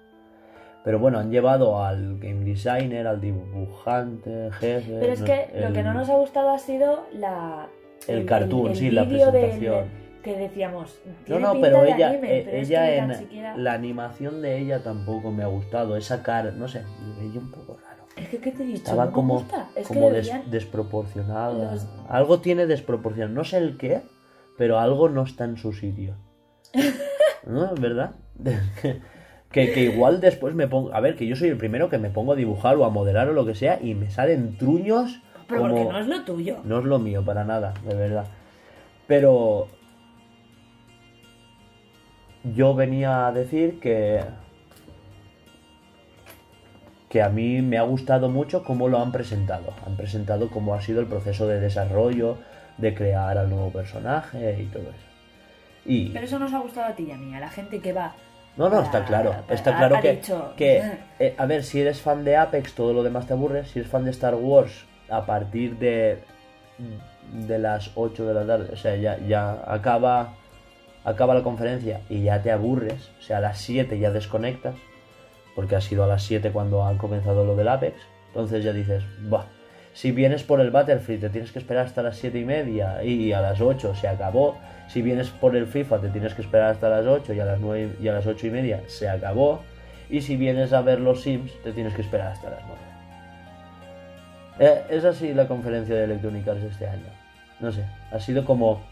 Pero 0.85 0.99
bueno, 0.99 1.19
han 1.19 1.31
llevado 1.31 1.83
al 1.83 2.19
game 2.19 2.45
designer, 2.45 3.07
al 3.07 3.21
dibujante, 3.21 4.51
jefe. 4.61 4.99
Pero 5.01 5.13
es 5.13 5.23
que 5.23 5.49
lo 5.61 5.73
que 5.73 5.83
no 5.83 5.95
nos 5.95 6.09
ha 6.11 6.15
gustado 6.17 6.51
ha 6.51 6.59
sido 6.59 7.07
la... 7.15 7.69
El 8.07 8.27
cartoon, 8.27 8.73
el 8.73 8.77
sí, 8.77 8.91
la 8.91 9.09
presentación. 9.09 9.87
que 10.23 10.37
decíamos, 10.37 11.01
No, 11.27 11.39
no, 11.39 11.55
pero 11.59 11.85
ella, 11.85 12.11
anime, 12.11 12.39
eh, 12.39 12.43
pero 12.45 12.57
es 12.59 12.69
ella 12.69 12.87
que 12.87 12.99
en 12.99 13.09
tan 13.09 13.19
siquiera... 13.19 13.57
la 13.57 13.73
animación 13.73 14.43
de 14.43 14.59
ella 14.59 14.83
tampoco 14.83 15.31
me 15.31 15.43
ha 15.43 15.47
gustado. 15.47 15.97
Esa 15.97 16.23
cara, 16.23 16.51
no 16.51 16.69
sé, 16.69 16.83
me 17.01 17.27
veía 17.27 17.41
un 17.41 17.51
poco 17.51 17.79
raro. 17.83 18.05
Es 18.17 18.29
que, 18.29 18.39
¿qué 18.39 18.53
te 18.53 18.63
he 18.63 18.67
dicho? 18.67 18.79
Estaba 18.79 19.07
no 19.07 19.13
como, 19.13 19.35
gusta. 19.39 19.69
Es 19.75 19.89
como 19.89 20.11
des- 20.11 20.31
desproporcionada. 20.51 21.73
los- 21.73 21.89
Algo 22.11 22.41
tiene 22.41 22.67
desproporción. 22.67 23.33
No 23.33 23.45
sé 23.45 23.57
el 23.57 23.79
qué, 23.79 24.03
pero 24.59 24.79
algo 24.79 25.09
no 25.09 25.23
está 25.23 25.45
en 25.45 25.57
su 25.57 25.73
sitio. 25.73 26.15
¿No? 27.47 27.75
¿Verdad? 27.75 28.13
que, 29.55 29.71
que 29.71 29.83
igual 29.83 30.21
después 30.21 30.53
me 30.53 30.67
pongo... 30.67 30.93
A 30.93 30.99
ver, 30.99 31.15
que 31.15 31.29
yo 31.29 31.37
soy 31.37 31.49
el 31.49 31.57
primero 31.57 31.89
que 31.89 31.97
me 31.97 32.11
pongo 32.11 32.33
a 32.33 32.37
dibujar 32.37 32.75
o 32.75 32.85
a 32.85 32.91
modelar 32.91 33.29
o 33.29 33.33
lo 33.33 33.47
que 33.47 33.55
sea 33.55 33.79
y 33.81 33.95
me 33.95 34.11
salen 34.11 34.59
truños 34.59 35.21
Pero 35.47 35.61
como... 35.61 35.75
porque 35.77 35.93
no 35.93 35.99
es 36.01 36.09
lo 36.09 36.25
tuyo. 36.25 36.57
No 36.65 36.81
es 36.81 36.85
lo 36.85 36.99
mío 36.99 37.25
para 37.25 37.45
nada, 37.45 37.73
de 37.87 37.95
verdad. 37.95 38.27
Pero 39.07 39.69
yo 42.43 42.75
venía 42.75 43.29
a 43.29 43.33
decir 43.33 43.79
que 43.79 44.23
que 47.09 47.23
a 47.23 47.29
mí 47.29 47.63
me 47.63 47.79
ha 47.79 47.83
gustado 47.83 48.29
mucho 48.29 48.65
cómo 48.65 48.89
lo 48.89 49.01
han 49.01 49.13
presentado. 49.13 49.73
Han 49.87 49.97
presentado 49.97 50.51
cómo 50.51 50.75
ha 50.75 50.81
sido 50.81 51.01
el 51.01 51.07
proceso 51.07 51.47
de 51.47 51.61
desarrollo, 51.61 52.39
de 52.77 52.93
crear 52.93 53.39
al 53.39 53.51
nuevo 53.51 53.71
personaje 53.71 54.61
y 54.61 54.65
todo 54.65 54.83
eso. 54.83 55.07
Y 55.87 56.09
Pero 56.09 56.25
eso 56.25 56.41
nos 56.41 56.53
ha 56.53 56.59
gustado 56.59 56.89
a 56.89 56.97
ti 56.97 57.05
y 57.05 57.13
a 57.13 57.17
mí, 57.17 57.33
a 57.33 57.39
la 57.39 57.51
gente 57.51 57.79
que 57.79 57.93
va. 57.93 58.17
No, 58.57 58.69
no, 58.69 58.81
está 58.83 59.05
claro. 59.05 59.35
Está 59.49 59.75
ha- 59.75 59.79
claro 59.79 59.97
ha 59.97 60.01
que, 60.01 60.21
que 60.57 60.83
eh, 61.19 61.35
a 61.37 61.47
ver, 61.47 61.65
si 61.65 61.81
eres 61.81 62.01
fan 62.01 62.25
de 62.25 62.37
Apex, 62.37 62.75
todo 62.75 62.93
lo 62.93 63.03
demás 63.03 63.27
te 63.27 63.33
aburre. 63.33 63.65
Si 63.65 63.79
eres 63.79 63.91
fan 63.91 64.05
de 64.05 64.11
Star 64.13 64.35
Wars, 64.35 64.85
a 65.09 65.27
partir 65.27 65.77
de, 65.79 66.23
de 67.33 67.59
las 67.59 67.91
8 67.95 68.27
de 68.27 68.35
la 68.35 68.47
tarde, 68.47 68.71
o 68.73 68.77
sea, 68.77 68.95
ya, 68.97 69.19
ya 69.19 69.63
acaba, 69.67 70.35
acaba 71.05 71.35
la 71.35 71.43
conferencia 71.43 72.01
y 72.09 72.23
ya 72.23 72.43
te 72.43 72.53
aburres. 72.53 73.11
O 73.19 73.23
sea, 73.23 73.39
a 73.39 73.41
las 73.41 73.59
7 73.59 73.99
ya 73.99 74.11
desconectas, 74.11 74.75
porque 75.57 75.77
ha 75.77 75.81
sido 75.81 76.05
a 76.05 76.07
las 76.07 76.23
7 76.23 76.51
cuando 76.53 76.85
han 76.85 76.97
comenzado 76.99 77.45
lo 77.45 77.57
del 77.57 77.69
Apex. 77.69 77.97
Entonces 78.29 78.65
ya 78.65 78.73
dices, 78.73 79.03
bah. 79.23 79.47
Si 79.95 80.11
vienes 80.11 80.43
por 80.43 80.61
el 80.61 80.73
Battlefield 80.73 81.21
te 81.21 81.31
tienes 81.31 81.53
que 81.53 81.61
esperar 81.61 81.87
hasta 81.87 82.03
las 82.03 82.17
7 82.17 82.37
y 82.37 82.45
media 82.45 83.03
y 83.05 83.33
a 83.33 83.41
las 83.41 83.61
8 83.61 83.95
se 83.95 84.09
acabó. 84.09 84.59
Si 84.89 85.03
vienes 85.03 85.31
por 85.31 85.55
el 85.55 85.69
FIFA 85.69 86.01
te 86.01 86.09
tienes 86.09 86.35
que 86.35 86.43
esperar 86.43 86.73
hasta 86.73 86.89
las 86.89 87.07
8 87.07 87.33
y 87.33 87.39
a 87.39 87.45
las 87.45 87.61
9 87.61 87.97
y 88.03 88.09
a 88.09 88.13
las 88.13 88.27
8 88.27 88.49
y 88.49 88.51
media 88.51 88.83
se 88.89 89.09
acabó. 89.09 89.63
Y 90.11 90.23
si 90.23 90.37
vienes 90.37 90.73
a 90.73 90.83
ver 90.83 91.01
los 91.01 91.23
Sims 91.23 91.53
te 91.63 91.73
tienes 91.73 91.95
que 91.95 92.03
esperar 92.03 92.33
hasta 92.33 92.51
las 92.51 92.61
9. 92.67 92.81
Eh, 94.59 94.83
es 94.91 95.05
así 95.05 95.33
la 95.33 95.47
conferencia 95.47 95.95
de 95.95 96.05
Electronic 96.05 96.47
Arts 96.49 96.65
este 96.65 96.89
año. 96.89 97.07
No 97.61 97.71
sé, 97.71 97.85
ha 98.11 98.19
sido 98.19 98.45
como 98.45 98.83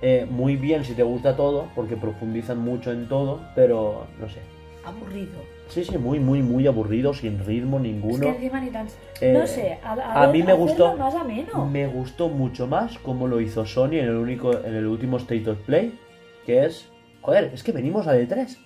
eh, 0.00 0.26
muy 0.28 0.56
bien 0.56 0.84
si 0.84 0.94
te 0.94 1.02
gusta 1.02 1.36
todo, 1.36 1.68
porque 1.74 1.96
profundizan 1.96 2.58
mucho 2.58 2.90
en 2.90 3.06
todo, 3.06 3.40
pero 3.54 4.06
no 4.18 4.30
sé. 4.30 4.40
Aburrido. 4.82 5.38
Sí, 5.72 5.84
sí, 5.84 5.96
muy, 5.96 6.20
muy, 6.20 6.42
muy 6.42 6.66
aburrido, 6.66 7.14
sin 7.14 7.44
ritmo 7.44 7.78
Es 7.78 7.82
ninguno. 7.84 8.20
que 8.20 8.28
encima 8.28 8.60
ni 8.60 8.68
tan... 8.70 8.86
Eh, 9.20 9.32
no 9.32 9.46
sé, 9.46 9.78
a, 9.82 9.92
a 9.92 10.26
ver, 10.26 10.32
mí 10.32 10.42
me 10.42 10.52
gustó- 10.52 10.96
más 10.96 11.14
ameno. 11.14 11.66
Me 11.66 11.86
gustó 11.86 12.28
mucho 12.28 12.66
más 12.66 12.98
como 12.98 13.26
lo 13.26 13.40
hizo 13.40 13.64
Sony 13.64 13.92
en 13.94 14.04
el 14.06 14.16
único 14.16 14.52
en 14.52 14.74
el 14.74 14.86
último 14.86 15.16
State 15.16 15.48
of 15.48 15.58
Play, 15.60 15.98
que 16.44 16.64
es, 16.66 16.88
joder, 17.22 17.50
es 17.54 17.62
que 17.62 17.72
venimos 17.72 18.06
a 18.06 18.14
D3. 18.14 18.58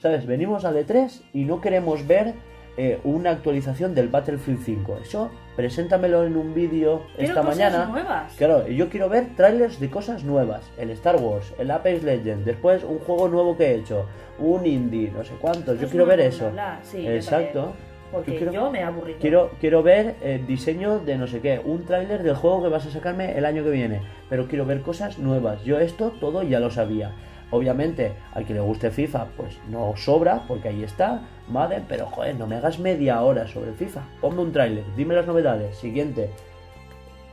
¿Sabes? 0.00 0.26
Venimos 0.26 0.64
a 0.64 0.72
D3 0.72 1.22
y 1.34 1.44
no 1.44 1.60
queremos 1.60 2.06
ver 2.06 2.34
eh, 2.76 3.00
una 3.04 3.30
actualización 3.30 3.94
del 3.94 4.08
Battlefield 4.08 4.60
5. 4.64 4.98
Eso, 5.02 5.30
preséntamelo 5.58 6.22
en 6.24 6.36
un 6.36 6.54
vídeo 6.54 7.02
esta 7.18 7.40
cosas 7.40 7.56
mañana. 7.58 7.86
nuevas. 7.86 8.32
Claro, 8.36 8.68
yo 8.68 8.88
quiero 8.88 9.08
ver 9.08 9.34
trailers 9.34 9.80
de 9.80 9.90
cosas 9.90 10.22
nuevas. 10.22 10.62
El 10.78 10.90
Star 10.90 11.16
Wars, 11.16 11.52
el 11.58 11.72
Apex 11.72 12.04
Legends, 12.04 12.44
después 12.46 12.84
un 12.84 13.00
juego 13.00 13.26
nuevo 13.28 13.56
que 13.56 13.64
he 13.72 13.74
hecho, 13.74 14.06
un 14.38 14.64
indie, 14.64 15.10
no 15.10 15.24
sé 15.24 15.32
cuántos. 15.40 15.80
Yo 15.80 15.88
quiero 15.88 16.06
ver 16.06 16.20
eso. 16.20 16.52
sí, 16.82 17.04
Exacto. 17.08 17.72
Porque 18.12 18.34
Yo 18.34 18.38
quiero- 18.38 18.52
yo 18.52 18.70
me. 18.70 19.14
Quiero, 19.20 19.50
quiero 19.60 19.82
ver 19.82 20.14
el 20.22 20.46
diseño 20.46 21.00
de 21.00 21.18
no 21.18 21.26
sé 21.26 21.40
qué, 21.40 21.60
un 21.62 21.84
tráiler 21.84 22.22
del 22.22 22.36
juego 22.36 22.62
que 22.62 22.68
vas 22.68 22.86
a 22.86 22.90
sacarme 22.90 23.36
el 23.36 23.44
año 23.44 23.64
que 23.64 23.70
viene, 23.70 24.00
pero 24.30 24.46
quiero 24.46 24.64
ver 24.64 24.80
cosas 24.82 25.18
nuevas. 25.18 25.64
Yo 25.64 25.78
esto 25.80 26.12
todo 26.20 26.44
ya 26.44 26.60
lo 26.60 26.70
sabía. 26.70 27.10
Obviamente, 27.50 28.12
al 28.34 28.44
que 28.44 28.54
le 28.54 28.60
guste 28.60 28.90
FIFA, 28.90 29.26
pues 29.36 29.58
no 29.68 29.96
sobra, 29.96 30.42
porque 30.46 30.68
ahí 30.68 30.82
está, 30.82 31.22
Madden, 31.48 31.84
pero 31.88 32.06
joder, 32.06 32.36
no 32.36 32.46
me 32.46 32.56
hagas 32.56 32.78
media 32.78 33.22
hora 33.22 33.48
sobre 33.48 33.72
FIFA. 33.72 34.02
Ponme 34.20 34.42
un 34.42 34.52
tráiler, 34.52 34.84
dime 34.96 35.14
las 35.14 35.26
novedades. 35.26 35.76
Siguiente, 35.78 36.30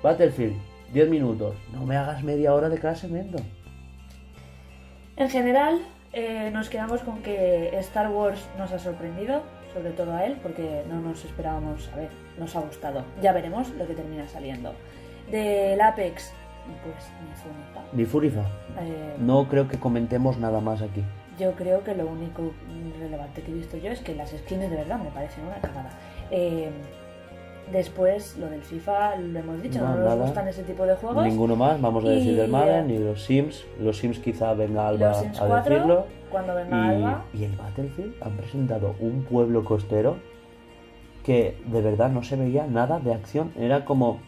Battlefield, 0.01 0.55
10 0.93 1.09
minutos. 1.09 1.55
No 1.73 1.85
me 1.85 1.97
hagas 1.97 2.23
media 2.23 2.53
hora 2.53 2.69
de 2.69 2.77
cada 2.77 2.95
segmento. 2.95 3.37
En 5.17 5.29
general, 5.29 5.81
eh, 6.13 6.49
nos 6.53 6.69
quedamos 6.69 7.01
con 7.01 7.21
que 7.21 7.77
Star 7.79 8.09
Wars 8.09 8.47
nos 8.57 8.71
ha 8.71 8.79
sorprendido, 8.79 9.43
sobre 9.73 9.91
todo 9.91 10.13
a 10.13 10.25
él, 10.25 10.37
porque 10.41 10.83
no 10.89 11.01
nos 11.01 11.25
esperábamos, 11.25 11.89
a 11.93 11.97
ver, 11.97 12.09
nos 12.37 12.55
ha 12.55 12.61
gustado. 12.61 13.03
Ya 13.21 13.33
veremos 13.33 13.69
lo 13.71 13.85
que 13.85 13.95
termina 13.95 14.27
saliendo. 14.27 14.73
Del 15.29 15.81
Apex, 15.81 16.31
pues 16.83 16.95
ni 17.21 17.35
fu 17.35 17.49
ni 17.49 17.73
fa. 17.73 17.81
Ni 17.93 18.05
Furifa. 18.05 18.41
Eh, 18.81 19.15
No 19.19 19.47
creo 19.47 19.67
que 19.67 19.77
comentemos 19.79 20.37
nada 20.37 20.59
más 20.61 20.81
aquí. 20.81 21.03
Yo 21.39 21.51
creo 21.53 21.83
que 21.83 21.93
lo 21.95 22.07
único 22.07 22.51
relevante 22.99 23.41
que 23.41 23.51
he 23.51 23.53
visto 23.53 23.77
yo 23.77 23.91
es 23.91 23.99
que 23.99 24.15
las 24.15 24.29
skins 24.31 24.61
de 24.69 24.75
verdad 24.77 24.99
me 24.99 25.09
parecen 25.09 25.45
una 25.45 25.55
cagada. 25.57 25.89
Eh, 26.31 26.69
después, 27.71 28.37
lo 28.37 28.47
del 28.49 28.61
FIFA, 28.61 29.17
lo 29.17 29.39
hemos 29.39 29.61
dicho, 29.61 29.79
no, 29.79 29.89
No, 29.89 29.95
nos 29.95 30.05
nada. 30.05 30.25
gustan 30.25 30.47
ese 30.47 30.63
tipo 30.63 30.85
de 30.85 30.95
juegos. 30.95 31.25
Ninguno 31.25 31.55
más, 31.55 31.81
vamos 31.81 32.05
a 32.05 32.09
decir 32.09 32.33
Y, 32.33 32.35
del 32.35 32.49
Madden, 32.51 32.87
ni 32.87 32.99
los 32.99 33.23
Sims. 33.23 33.65
Los 33.81 33.97
Sims 33.97 34.19
quizá 34.19 34.53
venga 34.53 34.87
Alba 34.87 35.09
Los 35.09 35.17
Sims 35.17 35.41
a 35.41 35.47
4, 35.47 35.73
decirlo. 35.75 36.05
cuando 36.31 36.55
venga 36.55 36.89
Alba. 36.89 37.25
Y, 37.33 37.39
y 37.39 37.43
el 37.45 37.51
Battlefield 37.57 38.13
han 38.21 38.31
presentado 38.37 38.95
un 38.99 39.23
pueblo 39.23 39.65
costero 39.65 40.17
que 41.23 41.57
de 41.65 41.81
verdad 41.81 42.09
no 42.11 42.23
se 42.23 42.35
veía 42.35 42.67
nada 42.67 42.99
de 42.99 43.13
acción. 43.13 43.51
Era 43.59 43.83
como. 43.83 44.19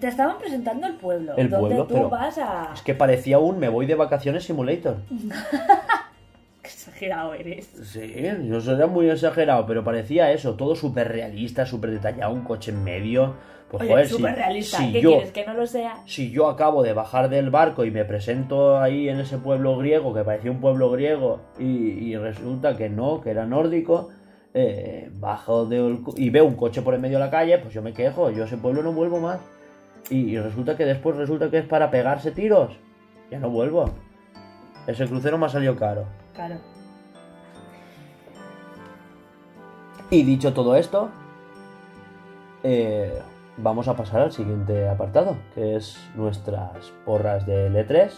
Te 0.00 0.08
estaban 0.08 0.38
presentando 0.38 0.86
el 0.86 0.94
pueblo, 0.94 1.34
El 1.36 1.50
donde 1.50 1.66
pueblo, 1.76 1.86
tú 1.86 1.94
pero- 1.94 2.08
vas 2.10 2.38
a... 2.38 2.70
Es 2.74 2.82
que 2.82 2.94
parecía 2.94 3.38
un 3.38 3.58
me 3.58 3.68
voy 3.68 3.86
de 3.86 3.94
vacaciones 3.94 4.44
simulator. 4.44 4.96
Qué 6.62 6.68
exagerado 6.68 7.34
eres. 7.34 7.66
Sí, 7.84 8.00
eso 8.14 8.74
era 8.76 8.86
muy 8.86 9.08
exagerado, 9.10 9.66
pero 9.66 9.82
parecía 9.84 10.30
eso, 10.32 10.54
todo 10.54 10.74
súper 10.76 11.08
realista, 11.08 11.64
súper 11.66 11.90
detallado, 11.90 12.32
un 12.32 12.42
coche 12.42 12.70
en 12.70 12.84
medio. 12.84 13.34
Pues 13.70 13.82
Oye, 13.82 13.90
joder, 13.92 14.06
si- 14.08 14.14
súper 14.14 14.34
realista. 14.34 14.78
si 14.78 14.92
¿Qué 14.92 15.00
yo, 15.00 15.10
quieres? 15.12 15.30
¿Que 15.32 15.46
no 15.46 15.54
lo 15.54 15.66
sea? 15.66 15.94
si 16.06 16.30
yo 16.30 16.48
acabo 16.48 16.82
de 16.82 16.92
bajar 16.92 17.28
del 17.30 17.50
barco 17.50 17.84
y 17.84 17.90
me 17.90 18.04
presento 18.04 18.78
ahí 18.78 19.08
en 19.08 19.20
ese 19.20 19.38
pueblo 19.38 19.76
griego, 19.78 20.12
que 20.12 20.24
parecía 20.24 20.50
un 20.50 20.60
pueblo 20.60 20.90
griego, 20.90 21.40
y, 21.58 21.64
y 21.64 22.16
resulta 22.16 22.76
que 22.76 22.88
no, 22.88 23.20
que 23.20 23.30
era 23.30 23.46
nórdico, 23.46 24.08
eh, 24.54 25.08
bajo 25.14 25.68
co- 26.04 26.14
y 26.16 26.30
veo 26.30 26.44
un 26.44 26.56
coche 26.56 26.82
por 26.82 26.94
en 26.94 27.00
medio 27.00 27.18
de 27.18 27.24
la 27.24 27.30
calle, 27.30 27.58
pues 27.58 27.72
yo 27.72 27.80
me 27.82 27.92
quejo, 27.92 28.30
yo 28.30 28.42
a 28.42 28.46
ese 28.46 28.56
pueblo 28.56 28.82
no 28.82 28.92
vuelvo 28.92 29.20
más. 29.20 29.38
Y, 30.08 30.16
y 30.16 30.38
resulta 30.38 30.76
que 30.76 30.84
después 30.84 31.16
resulta 31.16 31.50
que 31.50 31.58
es 31.58 31.66
para 31.66 31.90
pegarse 31.90 32.30
tiros. 32.30 32.78
Ya 33.30 33.38
no 33.38 33.50
vuelvo. 33.50 33.90
Ese 34.86 35.06
crucero 35.06 35.38
me 35.38 35.46
ha 35.46 35.48
salido 35.48 35.76
caro. 35.76 36.06
Claro. 36.34 36.56
Y 40.10 40.24
dicho 40.24 40.52
todo 40.52 40.74
esto, 40.74 41.08
eh, 42.64 43.20
vamos 43.56 43.86
a 43.86 43.94
pasar 43.94 44.22
al 44.22 44.32
siguiente 44.32 44.88
apartado, 44.88 45.36
que 45.54 45.76
es 45.76 45.96
nuestras 46.16 46.90
porras 47.04 47.46
de 47.46 47.70
L3. 47.70 48.10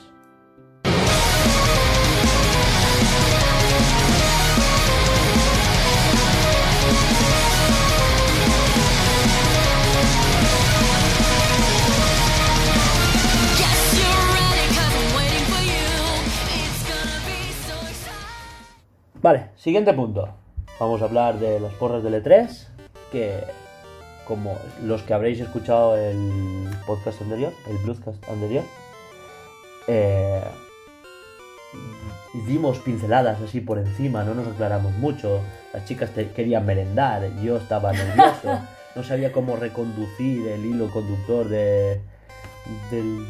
Vale, 19.23 19.47
siguiente 19.57 19.93
punto. 19.93 20.29
Vamos 20.81 21.01
a 21.03 21.05
hablar 21.05 21.39
de 21.39 21.61
las 21.61 21.73
porras 21.75 22.03
de 22.03 22.11
L3, 22.23 22.67
que 23.13 23.45
como 24.27 24.59
los 24.83 25.03
que 25.03 25.15
habréis 25.15 25.41
escuchado 25.41 25.97
el 25.97 26.69
podcast 26.87 27.21
anterior, 27.23 27.53
el 27.69 27.77
Bluescast 27.79 28.29
anterior, 28.29 28.65
eh, 29.87 30.43
dimos 32.47 32.79
pinceladas 32.79 33.41
así 33.41 33.61
por 33.61 33.79
encima, 33.79 34.25
no 34.25 34.35
nos 34.35 34.49
aclaramos 34.49 34.93
mucho. 34.95 35.41
Las 35.73 35.85
chicas 35.85 36.11
te- 36.11 36.31
querían 36.31 36.67
merendar, 36.67 37.29
yo 37.43 37.57
estaba 37.59 37.93
nervioso, 37.93 38.61
no 38.97 39.03
sabía 39.05 39.33
cómo 39.33 39.57
reconducir 39.57 40.49
el 40.49 40.65
hilo 40.65 40.91
conductor 40.91 41.49
de, 41.49 42.01
del, 42.91 43.25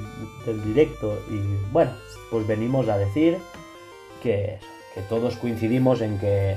del 0.46 0.64
directo. 0.64 1.18
Y 1.30 1.70
bueno, 1.72 1.90
pues 2.30 2.46
venimos 2.46 2.88
a 2.88 2.96
decir 2.98 3.38
que, 4.22 4.54
eso, 4.54 4.66
que 4.94 5.00
todos 5.02 5.36
coincidimos 5.36 6.00
en 6.00 6.18
que 6.18 6.56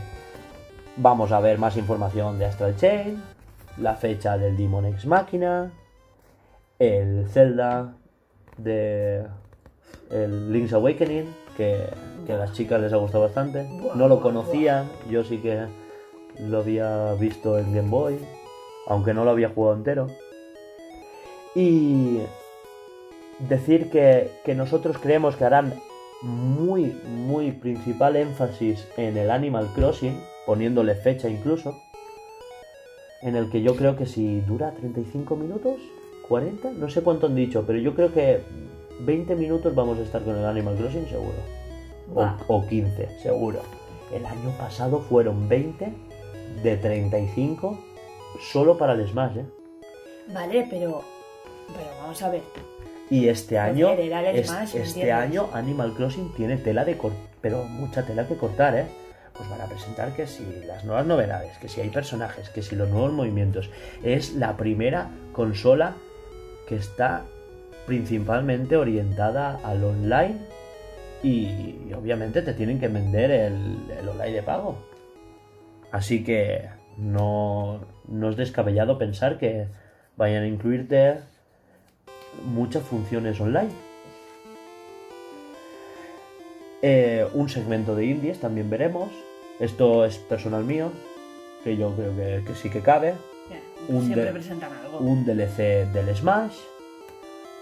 vamos 0.97 1.31
a 1.31 1.39
ver 1.39 1.57
más 1.57 1.77
información 1.77 2.39
de 2.39 2.45
Astral 2.45 2.75
Chain, 2.75 3.21
la 3.77 3.95
fecha 3.95 4.37
del 4.37 4.57
Demon 4.57 4.85
X 4.87 5.05
Máquina, 5.05 5.71
el 6.79 7.27
Zelda 7.29 7.93
de 8.57 9.25
el 10.11 10.51
Link's 10.51 10.73
Awakening, 10.73 11.33
que, 11.57 11.89
que 12.25 12.33
a 12.33 12.37
las 12.37 12.53
chicas 12.53 12.79
les 12.81 12.93
ha 12.93 12.97
gustado 12.97 13.23
bastante. 13.23 13.67
No 13.95 14.07
lo 14.07 14.15
buah, 14.15 14.23
conocían, 14.23 14.89
yo 15.09 15.23
sí 15.23 15.39
que 15.39 15.65
lo 16.39 16.59
había 16.59 17.13
visto 17.13 17.57
en 17.57 17.73
Game 17.73 17.89
Boy, 17.89 18.19
aunque 18.87 19.13
no 19.13 19.25
lo 19.25 19.31
había 19.31 19.49
jugado 19.49 19.75
entero. 19.75 20.07
Y 21.55 22.19
decir 23.39 23.89
que, 23.89 24.31
que 24.43 24.55
nosotros 24.55 24.97
creemos 24.97 25.35
que 25.35 25.45
harán 25.45 25.73
muy, 26.25 26.99
muy 27.05 27.51
principal 27.51 28.15
énfasis 28.15 28.87
en 28.97 29.15
el 29.15 29.29
Animal 29.29 29.69
Crossing, 29.75 30.19
poniéndole 30.45 30.95
fecha 30.95 31.29
incluso, 31.29 31.75
en 33.21 33.35
el 33.35 33.49
que 33.49 33.61
yo 33.61 33.75
creo 33.75 33.95
que 33.95 34.05
si 34.05 34.41
dura 34.41 34.71
35 34.71 35.35
minutos, 35.35 35.75
40, 36.27 36.71
no 36.71 36.89
sé 36.89 37.01
cuánto 37.01 37.27
han 37.27 37.35
dicho, 37.35 37.63
pero 37.65 37.77
yo 37.79 37.93
creo 37.93 38.11
que 38.11 38.41
20 39.01 39.35
minutos 39.35 39.75
vamos 39.75 39.99
a 39.99 40.01
estar 40.01 40.23
con 40.23 40.35
el 40.35 40.45
Animal 40.45 40.75
Crossing 40.75 41.07
seguro. 41.07 41.37
O, 42.13 42.27
o 42.47 42.67
15, 42.67 43.19
seguro. 43.21 43.59
El 44.11 44.25
año 44.25 44.49
pasado 44.57 44.99
fueron 44.99 45.47
20 45.47 45.93
de 46.63 46.77
35 46.77 47.77
solo 48.51 48.77
para 48.77 48.93
el 48.93 49.07
Smash, 49.07 49.37
¿eh? 49.37 49.45
Vale, 50.33 50.67
pero. 50.69 51.03
Pero 51.67 51.89
vamos 52.01 52.21
a 52.21 52.29
ver. 52.29 52.41
Y 53.09 53.27
este 53.27 53.59
año, 53.59 53.87
Joder, 53.89 53.99
era 54.05 54.29
el 54.29 54.35
es- 54.37 54.47
Smash, 54.47 54.75
¿me 54.75 54.81
este 54.81 55.11
año 55.11 55.49
Animal 55.53 55.93
Crossing 55.93 56.33
tiene 56.33 56.57
tela 56.57 56.83
de 56.85 56.97
cortar, 56.97 57.21
pero 57.41 57.63
mucha 57.65 58.03
tela 58.05 58.27
que 58.27 58.35
cortar, 58.35 58.75
¿eh? 58.75 58.85
Pues 59.37 59.49
van 59.49 59.61
a 59.61 59.65
presentar 59.65 60.13
que 60.13 60.25
si 60.27 60.43
las 60.65 60.85
nuevas 60.85 61.05
novedades, 61.05 61.57
que 61.57 61.67
si 61.67 61.81
hay 61.81 61.89
personajes, 61.89 62.49
que 62.49 62.61
si 62.61 62.75
los 62.75 62.89
nuevos 62.89 63.11
movimientos. 63.11 63.69
Es 64.03 64.33
la 64.33 64.55
primera 64.57 65.09
consola 65.33 65.93
que 66.67 66.75
está 66.75 67.23
principalmente 67.85 68.75
orientada 68.77 69.59
al 69.63 69.83
online 69.83 70.37
y, 71.21 71.75
y 71.87 71.93
obviamente 71.95 72.41
te 72.41 72.53
tienen 72.53 72.79
que 72.79 72.87
vender 72.87 73.29
el, 73.29 73.77
el 73.99 74.07
online 74.09 74.31
de 74.31 74.41
pago. 74.41 74.77
Así 75.91 76.23
que 76.23 76.69
no, 76.97 77.81
no 78.07 78.29
es 78.29 78.37
descabellado 78.37 78.97
pensar 78.97 79.37
que 79.37 79.67
vayan 80.17 80.43
a 80.43 80.47
incluirte 80.47 81.17
muchas 82.43 82.83
funciones 82.83 83.39
online. 83.39 83.69
Eh, 86.81 87.25
un 87.33 87.49
segmento 87.49 87.95
de 87.95 88.05
indies 88.05 88.39
también 88.39 88.69
veremos. 88.69 89.09
Esto 89.59 90.05
es 90.05 90.17
personal 90.17 90.63
mío, 90.65 90.91
que 91.63 91.77
yo 91.77 91.95
creo 91.95 92.15
que, 92.15 92.43
que 92.45 92.55
sí 92.55 92.69
que 92.69 92.81
cabe. 92.81 93.15
Un 93.87 94.05
siempre 94.05 94.31
presentan 94.31 94.71
algo. 94.73 94.99
Un 94.99 95.25
DLC 95.25 95.91
del 95.91 96.15
Smash. 96.15 96.55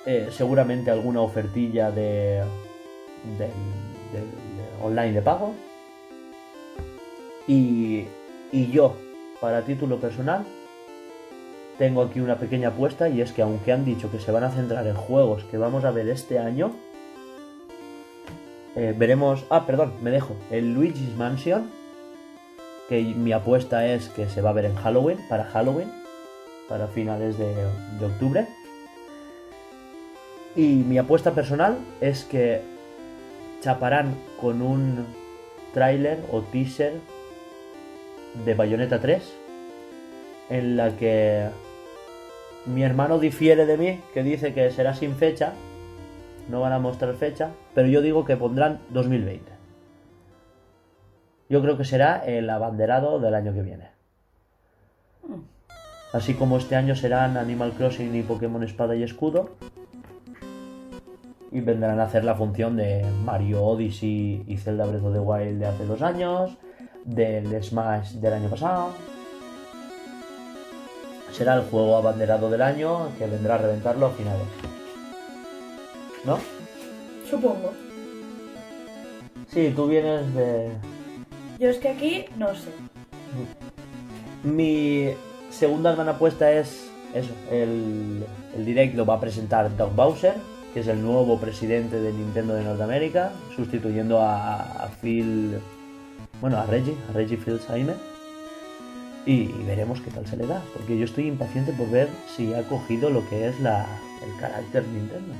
eh, 0.05 0.29
seguramente 0.31 0.91
alguna 0.91 1.21
ofertilla 1.21 1.91
de, 1.91 2.43
online 4.81 5.13
de 5.13 5.21
pago. 5.21 5.53
Y, 7.47 8.05
y 8.51 8.71
yo, 8.71 8.95
para 9.41 9.62
título 9.63 9.99
personal, 9.99 10.45
tengo 11.84 12.02
aquí 12.02 12.22
una 12.22 12.38
pequeña 12.38 12.69
apuesta 12.69 13.10
y 13.10 13.19
es 13.19 13.34
que 13.34 13.41
aunque 13.41 13.74
han 13.74 13.84
dicho 13.84 14.10
que 14.10 14.17
se 14.17 14.32
van 14.32 14.46
a 14.46 14.52
centrar 14.52 14.88
en 14.88 14.96
juegos 14.96 15.43
que 15.43 15.58
vamos 15.58 15.84
a 15.84 15.91
ver 15.91 16.08
este 16.08 16.39
año, 16.39 16.72
eh, 18.78 18.96
veremos... 18.98 19.43
Ah, 19.50 19.65
perdón, 19.65 19.96
me 20.02 20.10
dejo. 20.10 20.38
El 20.50 20.74
Luigi's 20.74 21.13
Mansion, 21.17 21.69
que 22.88 23.02
mi 23.02 23.34
apuesta 23.34 23.86
es 23.86 24.08
que 24.08 24.30
se 24.30 24.41
va 24.41 24.52
a 24.52 24.54
ver 24.54 24.63
en 24.63 24.76
Halloween, 24.76 25.17
para 25.28 25.43
Halloween, 25.43 25.91
para 26.69 26.88
finales 26.88 27.38
de, 27.38 27.54
octubre. 28.02 28.48
Y 30.56 30.67
mi 30.67 30.98
apuesta 30.98 31.32
personal 31.32 31.80
es 32.00 32.24
que 32.24 32.62
chaparán 33.60 34.15
con 34.39 34.62
un 34.62 35.06
tráiler 35.74 36.19
o 36.32 36.43
teaser 36.43 36.93
de 38.46 38.54
Bayonetta 38.54 39.02
3 39.02 39.22
en 40.50 40.78
la 40.78 40.96
que 40.96 41.50
mi 42.65 42.84
hermano 42.84 43.19
difiere 43.19 43.65
de 43.65 43.78
mí, 43.78 43.99
que 44.13 44.23
dice 44.23 44.54
que 44.54 44.71
será 44.71 44.93
sin 44.93 45.15
fecha, 45.15 45.54
no 46.49 46.62
van 46.62 46.73
a 46.73 46.80
mostrar 46.80 47.13
fecha, 47.15 47.52
pero 47.73 47.88
yo 47.88 48.02
digo 48.02 48.26
que 48.26 48.38
pondrán 48.38 48.80
2020. 48.89 49.52
Yo 51.49 51.62
creo 51.62 51.78
que 51.78 51.86
será 51.86 52.23
el 52.26 52.49
abanderado 52.49 53.19
del 53.19 53.36
año 53.36 53.54
que 53.54 53.62
viene. 53.62 53.89
Así 56.13 56.36
como 56.36 56.58
este 56.58 56.76
año 56.76 56.95
serán 56.95 57.38
Animal 57.38 57.73
Crossing 57.73 58.15
y 58.15 58.21
Pokémon 58.21 58.63
Espada 58.63 58.95
y 58.95 59.04
Escudo. 59.04 59.52
Y 61.52 61.62
vendrán 61.62 61.99
a 61.99 62.04
hacer 62.04 62.23
la 62.23 62.36
función 62.36 62.76
de 62.76 63.06
Mario 63.23 63.63
Odyssey 63.63 64.43
y 64.47 64.58
Zelda 64.58 64.86
Breath 64.86 65.04
of 65.04 65.13
the 65.13 65.19
Wild 65.19 65.60
de 65.60 65.65
hace 65.67 65.86
dos 65.86 66.02
años, 66.02 66.58
del 67.04 67.63
Smash 67.63 68.13
del 68.13 68.34
año 68.34 68.49
pasado. 68.49 68.91
Será 71.34 71.56
el 71.56 71.63
juego 71.63 71.98
abanderado 71.98 72.50
del 72.50 72.62
año 72.62 73.10
que 73.17 73.26
vendrá 73.26 73.56
a 73.56 73.58
reventarlo 73.58 74.06
a 74.06 74.12
finales. 74.12 74.48
¿No? 76.24 76.38
Supongo. 77.30 77.74
Sí, 79.52 79.74
tú 79.76 79.88
vienes 79.88 80.34
de... 80.36 80.69
Yo 81.60 81.69
es 81.69 81.78
que 81.80 81.89
aquí 81.89 82.26
no 82.38 82.54
sé. 82.54 82.69
Mi 84.43 85.10
segunda 85.50 85.93
gran 85.93 86.10
apuesta 86.10 86.52
es 86.52 86.89
eso, 87.13 87.32
el, 87.52 88.26
el 88.56 88.65
direct 88.65 88.96
lo 88.96 89.06
va 89.06 89.15
a 89.15 89.19
presentar 89.19 89.76
Doug 89.76 89.93
Bowser, 89.96 90.36
que 90.74 90.82
es 90.82 90.88
el 90.88 91.02
nuevo 91.02 91.39
presidente 91.39 92.00
de 92.00 92.12
Nintendo 92.12 92.54
de 92.54 92.63
Norteamérica, 92.63 93.32
sustituyendo 93.56 94.19
a, 94.19 94.62
a 94.62 94.88
Phil, 95.02 95.60
bueno, 96.41 96.58
a 96.58 96.65
Reggie, 96.65 96.96
a 97.10 97.13
Reggie 97.13 97.38
Fils-Aime. 97.38 97.93
Y, 99.25 99.31
y 99.43 99.63
veremos 99.65 100.01
qué 100.01 100.12
tal 100.12 100.27
se 100.27 100.36
le 100.36 100.45
da, 100.45 100.62
porque 100.73 100.97
yo 100.97 101.05
estoy 101.05 101.27
impaciente 101.27 101.71
por 101.73 101.89
ver 101.89 102.09
si 102.36 102.53
ha 102.53 102.63
cogido 102.63 103.09
lo 103.09 103.27
que 103.29 103.47
es 103.47 103.59
la, 103.62 103.86
el 104.25 104.39
carácter 104.39 104.83
Nintendo. 104.88 105.33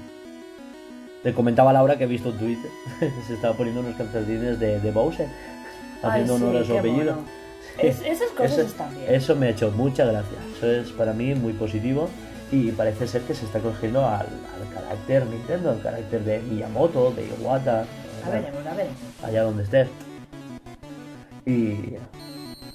Te 1.22 1.34
comentaba 1.34 1.74
Laura 1.74 1.98
que 1.98 2.06
he 2.06 2.08
visto 2.08 2.30
un 2.30 2.38
tweet, 2.38 2.58
se 3.28 3.34
estaba 3.34 3.56
poniendo 3.56 3.82
unos 3.82 3.96
calcetines 3.96 4.60
de, 4.60 4.80
de 4.80 4.92
Bowser, 4.92 5.28
haciendo 6.02 6.36
honor 6.36 6.58
a 6.58 6.66
su 6.66 6.78
apellido. 6.78 7.18
Es- 7.80 8.02
esas 8.02 8.30
cosas 8.32 8.52
Eso- 8.52 8.62
están 8.68 8.94
bien. 8.94 9.06
Eso 9.16 9.36
me 9.36 9.48
ha 9.48 9.50
hecho 9.50 9.72
mucha 9.72 10.06
gracia. 10.06 10.38
Eso 10.58 10.72
es 10.72 10.92
para 10.92 11.12
mí 11.12 11.34
muy 11.34 11.54
positivo. 11.54 12.08
Y 12.52 12.72
parece 12.72 13.08
ser 13.08 13.24
que 13.24 13.34
se 13.34 13.46
está 13.46 13.58
cogiendo 13.60 14.06
al, 14.08 14.28
al 14.28 14.74
carácter 14.74 15.26
Nintendo, 15.26 15.72
al 15.72 15.82
carácter 15.82 16.24
de 16.24 16.40
Miyamoto, 16.40 17.12
de 17.12 17.26
Iwata, 17.26 17.86
A 18.24 18.30
veremos, 18.30 18.68
a 18.68 18.74
veremos. 18.76 18.96
allá 19.24 19.42
donde 19.44 19.64
estés. 19.64 19.88
Y, 21.48 21.96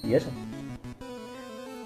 y 0.02 0.14
eso. 0.14 0.30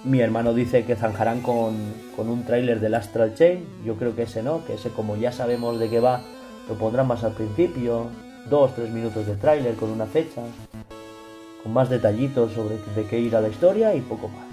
Mi 0.05 0.21
hermano 0.21 0.53
dice 0.53 0.85
que 0.85 0.97
zanjarán 0.97 1.43
con, 1.43 1.77
con 2.17 2.29
un 2.29 2.45
tráiler 2.45 2.81
del 2.81 2.95
Astral 2.95 3.35
Chain. 3.35 3.65
Yo 3.85 3.95
creo 3.95 4.17
que 4.17 4.23
ese 4.23 4.43
no, 4.43 4.65
que 4.65 4.75
ese 4.75 4.91
como 4.91 5.17
ya 5.17 5.31
sabemos 5.31 5.79
de 5.79 5.89
qué 5.89 6.01
va, 6.01 6.23
lo 6.69 6.75
pondrán 6.75 7.07
más 7.07 7.23
al 7.23 7.33
principio. 7.33 8.09
Dos, 8.51 8.75
tres 8.75 8.91
minutos 8.91 9.27
de 9.27 9.37
tráiler 9.37 9.77
con 9.77 9.91
una 9.91 10.07
fecha. 10.07 10.43
con 11.63 11.73
más 11.73 11.89
detallitos 11.89 12.53
sobre 12.53 12.79
de 12.97 13.07
qué 13.09 13.21
irá 13.21 13.41
la 13.41 13.49
historia 13.49 13.95
y 13.95 14.01
poco 14.01 14.27
más. 14.27 14.47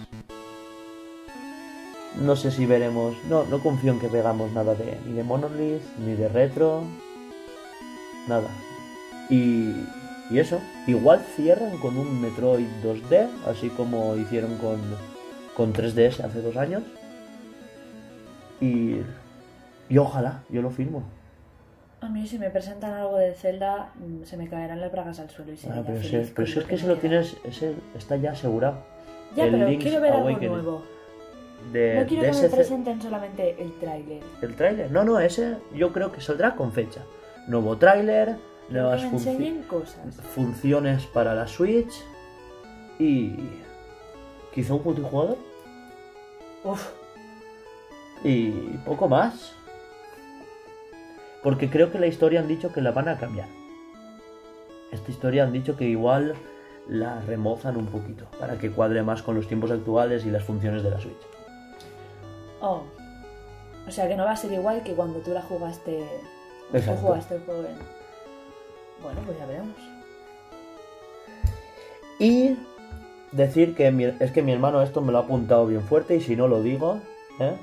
No 2.21 2.35
sé 2.35 2.51
si 2.51 2.67
veremos, 2.67 3.15
no, 3.27 3.45
no 3.45 3.59
confío 3.59 3.93
en 3.93 3.99
que 3.99 4.07
veamos 4.07 4.51
nada 4.51 4.75
de 4.75 4.99
ni 5.07 5.13
de 5.13 5.23
Monolith, 5.23 5.81
ni 6.05 6.13
de 6.13 6.27
Retro, 6.27 6.83
nada. 8.27 8.49
Y, 9.29 9.73
y 10.29 10.37
eso, 10.37 10.59
igual 10.85 11.25
cierran 11.35 11.77
con 11.77 11.97
un 11.97 12.21
Metroid 12.21 12.67
2D, 12.83 13.29
así 13.47 13.69
como 13.69 14.15
hicieron 14.15 14.57
con, 14.57 14.79
con 15.59 15.73
3DS 15.73 16.23
hace 16.23 16.41
dos 16.41 16.55
años. 16.55 16.83
Y, 18.61 18.95
y 19.89 19.97
ojalá, 19.97 20.43
yo 20.49 20.61
lo 20.61 20.69
firmo. 20.69 21.03
A 21.99 22.07
mí 22.07 22.25
si 22.25 22.39
me 22.39 22.49
presentan 22.49 22.93
algo 22.93 23.17
de 23.17 23.33
Zelda, 23.33 23.91
mm, 23.95 24.23
se 24.23 24.37
me 24.37 24.47
caerán 24.47 24.79
las 24.79 24.89
bragas 24.89 25.19
al 25.19 25.29
suelo 25.29 25.51
y 25.51 25.57
Ah, 25.69 25.83
pero 25.85 26.01
si, 26.01 26.31
pero 26.33 26.47
si 26.47 26.59
es 26.59 26.65
que 26.65 26.75
me 26.75 26.77
si 26.79 26.87
lo 26.87 26.95
tienes, 26.95 27.35
ese 27.43 27.73
está 27.97 28.15
ya 28.15 28.31
asegurado. 28.31 28.77
Ya, 29.35 29.43
el 29.47 29.51
pero 29.51 29.67
Link's 29.67 29.83
quiero 29.83 30.01
ver 30.01 30.13
algo 30.13 30.29
Awakening. 30.29 30.49
nuevo. 30.53 30.83
De, 31.73 31.99
No 31.99 32.07
quiero 32.07 32.23
de 32.23 32.29
que 32.29 32.37
ese 32.37 32.43
me 32.49 32.55
presenten 32.55 33.01
solamente 33.01 33.61
el 33.61 33.73
tráiler. 33.79 34.23
¿El 34.41 34.55
tráiler? 34.55 34.89
No, 34.91 35.03
no, 35.03 35.19
ese 35.19 35.57
yo 35.75 35.91
creo 35.91 36.13
que 36.13 36.21
saldrá 36.21 36.55
con 36.55 36.71
fecha. 36.71 37.01
Nuevo 37.47 37.75
tráiler, 37.77 38.37
Que 38.69 38.75
nuevas 38.75 39.03
enseñen 39.03 39.63
cosas. 39.63 40.15
funciones 40.33 41.05
para 41.07 41.35
la 41.35 41.49
Switch 41.49 41.91
y 42.97 43.33
quizá 44.53 44.73
un 44.75 44.83
multijugador 44.85 45.48
Uf, 46.63 46.89
y 48.23 48.51
poco 48.85 49.07
más. 49.07 49.53
Porque 51.43 51.69
creo 51.69 51.91
que 51.91 51.99
la 51.99 52.07
historia 52.07 52.41
han 52.41 52.47
dicho 52.47 52.71
que 52.73 52.81
la 52.81 52.91
van 52.91 53.07
a 53.07 53.17
cambiar. 53.17 53.47
Esta 54.91 55.11
historia 55.11 55.43
han 55.43 55.53
dicho 55.53 55.77
que 55.77 55.85
igual 55.85 56.35
la 56.87 57.21
remozan 57.21 57.77
un 57.77 57.85
poquito 57.85 58.25
para 58.39 58.57
que 58.57 58.71
cuadre 58.71 59.03
más 59.03 59.21
con 59.21 59.35
los 59.35 59.47
tiempos 59.47 59.71
actuales 59.71 60.25
y 60.25 60.31
las 60.31 60.43
funciones 60.43 60.83
de 60.83 60.89
la 60.89 60.99
Switch. 60.99 61.21
oh. 62.61 62.83
O 63.87 63.91
sea 63.91 64.07
que 64.07 64.15
no 64.15 64.25
va 64.25 64.31
a 64.31 64.35
ser 64.35 64.51
igual 64.51 64.83
que 64.83 64.93
cuando 64.93 65.19
tú 65.19 65.31
la 65.31 65.41
jugaste. 65.41 66.05
Exacto. 66.73 67.01
Tú 67.01 67.07
jugaste 67.07 67.35
el 67.35 67.41
juego 67.41 67.63
en... 67.63 67.77
Bueno, 69.01 69.21
pues 69.25 69.37
ya 69.39 69.45
veremos. 69.47 69.75
Y 72.19 72.55
decir 73.31 73.75
que 73.75 73.91
mi- 73.91 74.13
es 74.19 74.31
que 74.31 74.41
mi 74.41 74.51
hermano 74.51 74.81
esto 74.81 75.01
me 75.01 75.11
lo 75.11 75.19
ha 75.19 75.21
apuntado 75.21 75.65
bien 75.67 75.81
fuerte 75.81 76.15
y 76.15 76.21
si 76.21 76.35
no 76.35 76.47
lo 76.47 76.61
digo, 76.61 76.99
¿eh? 77.39 77.53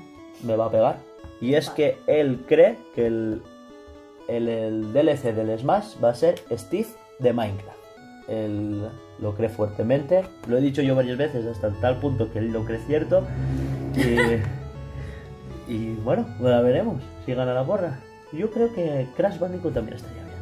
me 0.43 0.55
va 0.55 0.65
a 0.65 0.71
pegar. 0.71 0.97
Y 1.41 1.53
es 1.55 1.69
que 1.69 1.97
él 2.07 2.43
cree 2.47 2.77
que 2.95 3.05
el, 3.07 3.41
el, 4.27 4.47
el 4.49 4.93
DLC 4.93 5.33
del 5.35 5.57
Smash 5.59 5.95
va 6.03 6.09
a 6.09 6.15
ser 6.15 6.35
Steve 6.51 6.87
de 7.19 7.33
Minecraft. 7.33 7.77
Él 8.27 8.89
lo 9.19 9.35
cree 9.35 9.49
fuertemente. 9.49 10.23
Lo 10.47 10.57
he 10.57 10.61
dicho 10.61 10.81
yo 10.81 10.95
varias 10.95 11.17
veces 11.17 11.45
hasta 11.45 11.69
tal 11.79 11.99
punto 11.99 12.31
que 12.31 12.39
él 12.39 12.51
lo 12.51 12.65
cree 12.65 12.79
cierto. 12.79 13.23
Y, 13.95 15.71
y 15.71 15.93
bueno, 16.03 16.25
ya 16.41 16.59
veremos 16.61 17.01
si 17.25 17.33
gana 17.33 17.53
la 17.53 17.63
porra. 17.63 17.99
Yo 18.33 18.51
creo 18.51 18.73
que 18.73 19.07
Crash 19.15 19.39
Bandicoot 19.39 19.73
también 19.73 19.97
estaría 19.97 20.23
bien. 20.23 20.37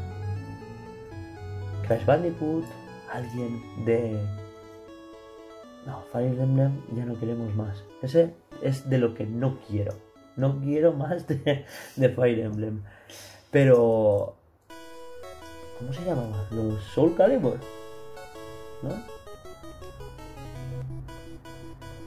Crash 1.88 2.06
Bandicoot, 2.06 2.66
alguien 3.12 3.62
de... 3.86 4.20
No, 5.86 6.04
Fire 6.12 6.40
Emblem 6.40 6.82
ya 6.96 7.06
no 7.06 7.20
queremos 7.20 7.54
más. 7.56 7.84
Ese 8.02 8.34
es 8.62 8.90
de 8.90 8.98
lo 8.98 9.14
que 9.14 9.26
no 9.26 9.60
quiero. 9.68 9.94
No 10.36 10.60
quiero 10.60 10.94
más 10.94 11.28
de, 11.28 11.66
Fire 11.96 12.40
Emblem. 12.40 12.82
Pero... 13.52 14.36
¿Cómo 15.80 15.94
se 15.94 16.04
llamaba? 16.04 16.48
Los 16.52 16.84
Soul 16.86 17.16
Calibur. 17.16 17.60
¿No? 18.82 18.96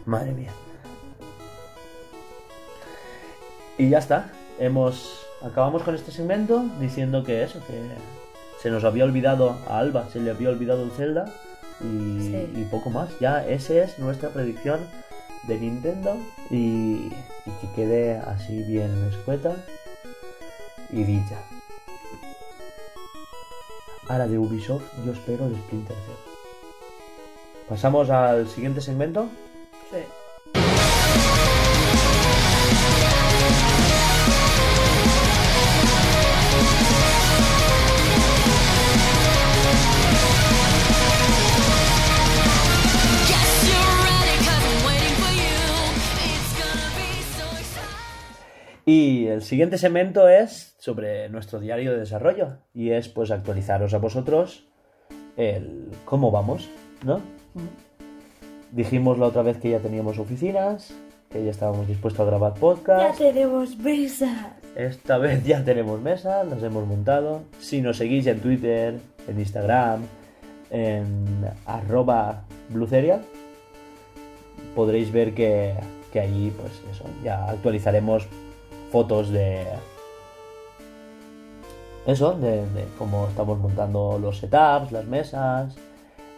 Madre 0.06 0.32
mía. 0.32 0.52
Y 3.76 3.90
ya 3.90 3.98
está. 3.98 4.32
Hemos... 4.58 5.24
Acabamos 5.40 5.84
con 5.84 5.94
este 5.94 6.10
segmento 6.10 6.64
diciendo 6.80 7.22
que 7.22 7.44
eso, 7.44 7.60
que 7.64 7.80
se 8.60 8.70
nos 8.70 8.82
había 8.82 9.04
olvidado 9.04 9.56
a 9.68 9.78
Alba, 9.78 10.08
se 10.08 10.18
le 10.18 10.32
había 10.32 10.48
olvidado 10.48 10.82
el 10.82 10.90
Zelda 10.90 11.32
y, 11.80 12.20
Sí. 12.30 12.52
y 12.56 12.64
poco 12.70 12.90
más. 12.90 13.08
Ya 13.20 13.46
esa 13.48 13.74
es 13.74 13.98
nuestra 13.98 14.30
predicción 14.30 14.80
de 15.46 15.58
Nintendo 15.58 16.16
y, 16.50 17.10
y 17.46 17.50
que 17.60 17.72
quede 17.74 18.16
así 18.16 18.62
bien 18.64 18.90
escueta 19.12 19.56
y 20.90 21.04
dicha. 21.04 21.38
Ahora 24.08 24.26
de 24.26 24.38
Ubisoft 24.38 24.84
yo 25.04 25.12
espero 25.12 25.46
el 25.46 25.56
Splinter 25.56 25.96
Cell. 25.96 26.32
Pasamos 27.68 28.08
al 28.10 28.48
siguiente 28.48 28.80
segmento. 28.80 29.28
Sí. 29.90 29.98
Y 48.88 49.26
el 49.26 49.42
siguiente 49.42 49.76
segmento 49.76 50.30
es 50.30 50.74
sobre 50.78 51.28
nuestro 51.28 51.60
diario 51.60 51.92
de 51.92 51.98
desarrollo 51.98 52.56
y 52.72 52.92
es 52.92 53.10
pues 53.10 53.30
actualizaros 53.30 53.92
a 53.92 53.98
vosotros 53.98 54.64
el 55.36 55.90
cómo 56.06 56.30
vamos, 56.30 56.70
¿no? 57.04 57.20
Dijimos 58.72 59.18
la 59.18 59.26
otra 59.26 59.42
vez 59.42 59.58
que 59.58 59.68
ya 59.68 59.80
teníamos 59.80 60.18
oficinas, 60.18 60.94
que 61.28 61.44
ya 61.44 61.50
estábamos 61.50 61.86
dispuestos 61.86 62.22
a 62.22 62.30
grabar 62.30 62.54
Ya 62.54 62.60
podcast. 62.60 63.18
tenemos 63.18 63.76
mesas. 63.76 64.54
Esta 64.74 65.18
vez 65.18 65.44
ya 65.44 65.62
tenemos 65.62 66.00
mesas, 66.00 66.48
las 66.48 66.62
hemos 66.62 66.86
montado. 66.86 67.42
Si 67.60 67.82
nos 67.82 67.98
seguís 67.98 68.26
en 68.26 68.40
Twitter, 68.40 68.98
en 69.28 69.38
Instagram, 69.38 70.00
en 70.70 71.44
arroba 71.66 72.44
bluceria, 72.70 73.20
podréis 74.74 75.12
ver 75.12 75.34
que, 75.34 75.74
que 76.10 76.20
allí, 76.20 76.50
pues 76.56 76.72
eso, 76.90 77.04
ya 77.22 77.50
actualizaremos 77.50 78.26
fotos 78.90 79.30
de... 79.30 79.66
Eso, 82.06 82.32
de, 82.32 82.62
de 82.70 82.84
cómo 82.98 83.26
estamos 83.28 83.58
montando 83.58 84.18
los 84.20 84.38
setups, 84.38 84.92
las 84.92 85.04
mesas. 85.04 85.74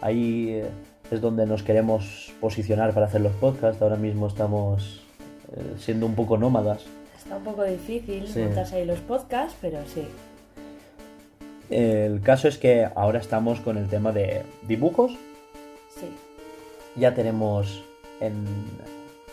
Ahí 0.01 0.49
eh, 0.51 0.67
es 1.11 1.21
donde 1.21 1.47
nos 1.47 1.63
queremos 1.63 2.33
posicionar 2.41 2.93
para 2.93 3.07
hacer 3.07 3.21
los 3.21 3.33
podcasts. 3.35 3.81
Ahora 3.81 3.97
mismo 3.97 4.27
estamos 4.27 5.01
eh, 5.57 5.75
siendo 5.79 6.07
un 6.07 6.15
poco 6.17 6.37
nómadas. 6.39 6.85
Está 7.17 7.37
un 7.37 7.45
poco 7.45 7.63
difícil 7.63 8.27
Sí. 8.27 8.41
montarse 8.41 8.77
ahí 8.77 8.85
los 8.85 8.99
podcasts, 9.01 9.57
pero 9.61 9.79
sí. 9.87 10.09
El 11.69 12.21
caso 12.21 12.49
es 12.49 12.59
que 12.59 12.89
ahora 12.97 13.21
estamos 13.21 13.61
con 13.61 13.77
el 13.79 13.89
tema 13.89 14.11
de 14.11 14.43
dibujos. 14.67 15.13
Sí. 15.95 16.07
Ya 16.97 17.15
tenemos 17.15 17.85
en- 18.21 18.45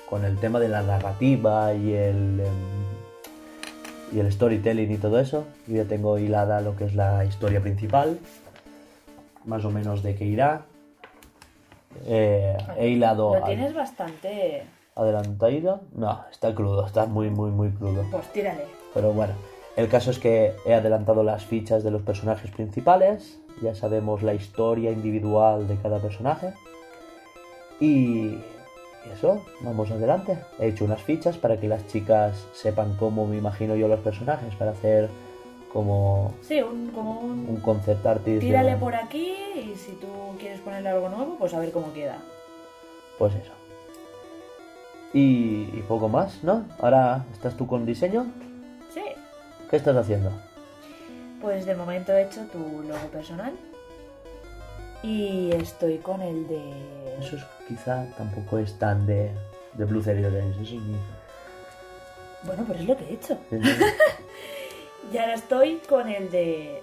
con 0.08 0.24
el 0.24 0.38
tema 0.38 0.60
de 0.60 0.70
la 0.70 0.84
narrativa 0.84 1.74
y 1.74 1.94
el 1.94 2.42
em, 2.42 2.87
y 4.12 4.20
el 4.20 4.32
storytelling 4.32 4.92
y 4.92 4.98
todo 4.98 5.20
eso. 5.20 5.46
Yo 5.68 5.76
ya 5.78 5.86
tengo 5.86 6.18
hilada 6.18 6.62
lo 6.62 6.76
que 6.76 6.86
es 6.86 6.96
la 6.96 7.26
historia 7.26 7.62
principal, 7.62 8.20
más 9.46 9.66
o 9.66 9.72
menos 9.72 10.04
de 10.04 10.16
qué 10.16 10.26
irá. 10.26 10.62
Eh, 12.06 12.56
he 12.78 12.90
hilado 12.90 13.36
Lo 13.40 13.44
tienes 13.46 13.74
bastante. 13.74 14.64
adelantado. 14.96 15.82
No, 15.96 16.24
está 16.32 16.54
crudo, 16.54 16.86
está 16.86 17.06
muy 17.06 17.30
muy 17.30 17.52
muy 17.52 17.70
crudo. 17.72 18.04
Pues 18.12 18.32
tírale. 18.34 18.66
Pero 18.94 19.12
bueno, 19.14 19.34
el 19.76 19.88
caso 19.90 20.12
es 20.12 20.20
que 20.20 20.54
he 20.66 20.74
adelantado 20.74 21.24
las 21.24 21.46
fichas 21.46 21.84
de 21.84 21.92
los 21.92 22.02
personajes 22.02 22.52
principales. 22.52 23.40
Ya 23.62 23.74
sabemos 23.76 24.22
la 24.24 24.34
historia 24.34 24.92
individual 24.92 25.68
de 25.68 25.76
cada 25.78 26.00
personaje. 26.00 26.54
Y 27.80 28.38
eso, 29.14 29.44
vamos 29.62 29.90
adelante. 29.92 30.38
He 30.60 30.68
hecho 30.68 30.86
unas 30.86 31.02
fichas 31.02 31.38
para 31.38 31.60
que 31.60 31.68
las 31.68 31.86
chicas 31.88 32.46
sepan 32.54 32.96
cómo 32.98 33.26
me 33.28 33.38
imagino 33.38 33.76
yo 33.76 33.88
los 33.88 34.00
personajes, 34.00 34.54
para 34.56 34.72
hacer 34.72 35.10
como 35.74 36.34
Sí, 36.42 36.62
un, 36.62 36.90
como 36.92 37.20
un. 37.20 37.46
un 37.50 37.58
concept 37.58 38.06
artist. 38.06 38.26
de- 38.36 38.40
Tírale 38.40 38.78
por 38.78 38.96
aquí 38.96 39.34
y 39.56 39.76
si 39.76 39.92
tú 39.94 40.08
quieres 40.40 40.60
ponerle 40.62 40.90
algo 40.90 41.10
nuevo, 41.10 41.36
pues 41.38 41.54
a 41.54 41.60
ver 41.60 41.72
cómo 41.72 41.94
queda. 41.94 42.18
Pues 43.18 43.34
eso. 43.36 43.52
Y, 45.14 45.70
y 45.74 45.84
poco 45.88 46.10
más, 46.10 46.44
¿no? 46.44 46.66
Ahora 46.80 47.26
estás 47.34 47.56
tú 47.56 47.66
con 47.68 47.86
diseño. 47.86 48.28
Sí. 48.94 49.02
¿Qué 49.70 49.78
estás 49.78 49.96
haciendo? 49.96 50.32
Pues 51.42 51.66
de 51.66 51.76
momento 51.76 52.12
he 52.14 52.24
hecho 52.24 52.42
tu 52.52 52.60
logo 52.84 53.08
personal. 53.12 53.54
Y 55.04 55.52
estoy 55.54 55.98
con 56.00 56.22
el 56.22 56.48
de. 56.48 56.72
Es, 57.20 57.34
quizá 57.68 58.06
tampoco 58.18 58.58
es 58.60 58.78
tan 58.80 59.06
de, 59.06 59.32
de 59.74 59.86
Blue 59.86 60.02
Theory 60.02 60.22
Games. 60.24 60.56
Eso 60.56 60.76
es 60.76 60.82
mi... 60.82 60.96
Bueno, 62.44 62.64
pero 62.68 62.80
es 62.80 62.86
lo 62.86 62.98
que 62.98 63.04
he 63.06 63.14
hecho. 63.14 63.38
Y 65.14 65.18
ahora 65.18 65.36
estoy 65.36 65.78
con 65.88 66.10
el 66.10 66.30
de 66.30 66.82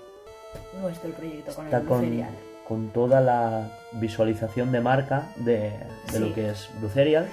nuestro 0.81 1.11
proyecto, 1.11 1.55
con 1.55 1.67
Está 1.67 1.79
el 1.79 1.85
con, 1.85 2.01
Ferial. 2.01 2.31
con 2.67 2.89
toda 2.89 3.21
la 3.21 3.69
visualización 3.93 4.73
de 4.73 4.81
marca 4.81 5.31
de, 5.37 5.73
de 6.11 6.21
lo 6.21 6.33
que 6.35 6.49
es 6.51 6.71
Blue 6.79 6.89
Serial. 6.89 7.29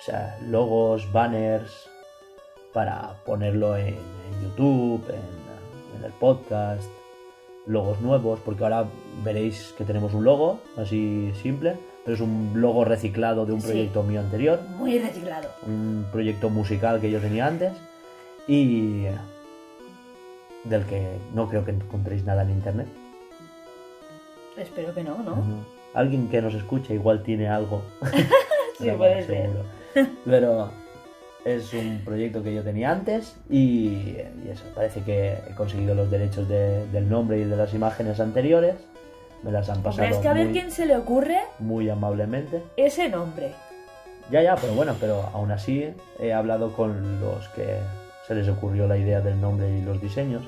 O 0.00 0.02
sea, 0.04 0.36
logos, 0.42 1.12
banners, 1.12 1.88
para 2.72 3.14
ponerlo 3.24 3.76
en, 3.76 3.94
en 3.94 4.42
YouTube, 4.42 5.04
en, 5.08 5.98
en 5.98 6.04
el 6.04 6.12
podcast, 6.12 6.82
logos 7.66 8.00
nuevos, 8.00 8.40
porque 8.44 8.64
ahora 8.64 8.86
veréis 9.22 9.72
que 9.78 9.84
tenemos 9.84 10.14
un 10.14 10.24
logo 10.24 10.58
así 10.76 11.32
simple, 11.42 11.76
es 12.06 12.20
un 12.20 12.52
logo 12.54 12.84
reciclado 12.84 13.46
de 13.46 13.52
un 13.52 13.60
Sí. 13.60 13.68
proyecto 13.68 14.02
mío 14.02 14.20
anterior, 14.20 14.60
Muy 14.76 14.98
reciclado. 14.98 15.48
un 15.66 16.06
proyecto 16.12 16.50
musical 16.50 17.00
que 17.00 17.10
yo 17.10 17.20
tenía 17.20 17.46
antes 17.46 17.72
y 18.46 19.04
del 20.64 20.84
que 20.84 21.06
no 21.34 21.48
creo 21.48 21.64
que 21.64 21.70
encontréis 21.72 22.24
nada 22.24 22.42
en 22.42 22.50
internet. 22.50 22.86
Espero 24.56 24.94
que 24.94 25.02
no, 25.02 25.18
¿no? 25.22 25.36
Alguien 25.94 26.28
que 26.28 26.40
nos 26.42 26.54
escuche 26.54 26.94
igual 26.94 27.22
tiene 27.22 27.48
algo. 27.48 27.82
Sí, 28.76 28.86
Pero 28.86 28.96
puede 28.98 29.22
ser. 29.24 29.50
Pero 30.24 30.68
es 31.44 31.72
un 31.74 32.00
proyecto 32.04 32.42
que 32.42 32.52
yo 32.52 32.64
tenía 32.64 32.90
antes 32.90 33.36
y, 33.48 33.86
y 33.86 34.48
eso, 34.50 34.64
parece 34.74 35.00
que 35.02 35.34
he 35.48 35.54
conseguido 35.54 35.94
los 35.94 36.10
derechos 36.10 36.48
de- 36.48 36.84
del 36.88 37.08
nombre 37.08 37.38
y 37.38 37.44
de 37.44 37.56
las 37.56 37.72
imágenes 37.72 38.18
anteriores. 38.18 38.74
Me 39.44 39.52
las 39.52 39.68
han 39.68 39.76
Hombre, 39.76 39.90
pasado 39.90 40.08
es 40.08 40.16
que 40.16 40.28
a 40.28 40.32
ver 40.32 40.52
quién 40.52 40.70
se 40.70 40.86
le 40.86 40.96
ocurre 40.96 41.38
muy 41.58 41.90
amablemente. 41.90 42.62
ese 42.78 43.10
nombre. 43.10 43.52
Ya, 44.30 44.42
ya, 44.42 44.56
pero 44.56 44.72
bueno, 44.72 44.96
pero 44.98 45.28
aún 45.34 45.52
así 45.52 45.92
he 46.18 46.32
hablado 46.32 46.72
con 46.72 47.20
los 47.20 47.46
que 47.50 47.78
se 48.26 48.34
les 48.34 48.48
ocurrió 48.48 48.88
la 48.88 48.96
idea 48.96 49.20
del 49.20 49.38
nombre 49.38 49.70
y 49.70 49.82
los 49.82 50.00
diseños. 50.00 50.42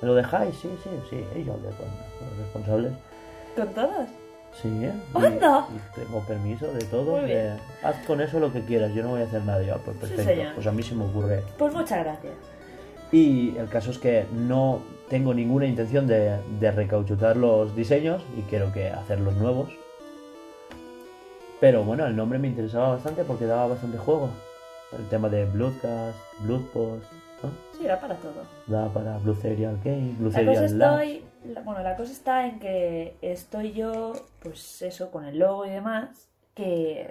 ¿Me 0.00 0.06
lo 0.06 0.14
dejáis? 0.14 0.54
Sí, 0.54 0.70
sí, 0.84 0.90
sí. 1.10 1.16
Y 1.34 1.44
yo 1.44 1.54
hablé 1.54 1.70
con, 1.70 1.88
con 1.88 2.28
los 2.28 2.38
responsables. 2.38 2.92
¿Con 3.56 3.68
todos? 3.74 4.06
Sí, 4.62 4.68
¿eh? 4.84 4.92
¡Anda! 5.14 5.66
Y, 5.74 6.00
tengo 6.00 6.20
permiso 6.20 6.72
de 6.72 6.84
todo. 6.84 7.16
Muy 7.16 7.24
bien. 7.24 7.56
de, 7.56 7.60
Haz 7.82 7.96
con 8.06 8.20
eso 8.20 8.38
lo 8.38 8.52
que 8.52 8.62
quieras, 8.62 8.92
yo 8.94 9.02
no 9.02 9.10
voy 9.10 9.22
a 9.22 9.24
hacer 9.24 9.42
nada. 9.44 9.62
Yo, 9.62 9.76
pues 9.78 9.96
perfecto. 9.96 10.50
pues 10.54 10.66
a 10.68 10.72
mí 10.72 10.82
se 10.82 10.94
me 10.94 11.04
ocurre. 11.04 11.42
Pues 11.58 11.72
muchas 11.74 12.04
gracias. 12.04 12.34
Y 13.12 13.56
el 13.56 13.68
caso 13.68 13.90
es 13.90 13.98
que 13.98 14.26
no 14.32 14.82
tengo 15.10 15.34
ninguna 15.34 15.66
intención 15.66 16.06
de, 16.06 16.38
de 16.60 16.70
recauchutar 16.70 17.36
los 17.36 17.74
diseños 17.76 18.22
y 18.38 18.42
quiero 18.42 18.72
que 18.72 18.88
hacerlos 18.88 19.34
nuevos. 19.34 19.68
Pero 21.60 21.84
bueno, 21.84 22.06
el 22.06 22.16
nombre 22.16 22.38
me 22.38 22.48
interesaba 22.48 22.90
bastante 22.94 23.24
porque 23.24 23.44
daba 23.44 23.66
bastante 23.66 23.98
juego. 23.98 24.30
El 24.96 25.06
tema 25.08 25.28
de 25.28 25.44
Bloodcast, 25.44 26.16
Bloodpost, 26.40 27.04
¿no? 27.42 27.50
Sí, 27.76 27.84
era 27.84 28.00
para 28.00 28.14
todo. 28.16 28.42
Daba 28.66 28.92
para 28.92 29.18
Blue 29.18 29.34
Serial 29.36 29.78
Game, 29.84 30.14
Blue 30.18 30.30
La 30.30 30.38
cosa, 30.44 30.54
Serial 30.68 30.78
Labs. 30.78 31.02
estoy, 31.02 31.24
la- 31.52 31.60
bueno, 31.60 31.82
la 31.82 31.96
cosa 31.96 32.12
está 32.12 32.46
en 32.46 32.58
que 32.58 33.16
estoy 33.20 33.72
yo, 33.72 34.12
pues 34.42 34.80
eso, 34.82 35.10
con 35.10 35.24
el 35.26 35.38
logo 35.38 35.66
y 35.66 35.70
demás, 35.70 36.28
que... 36.54 37.10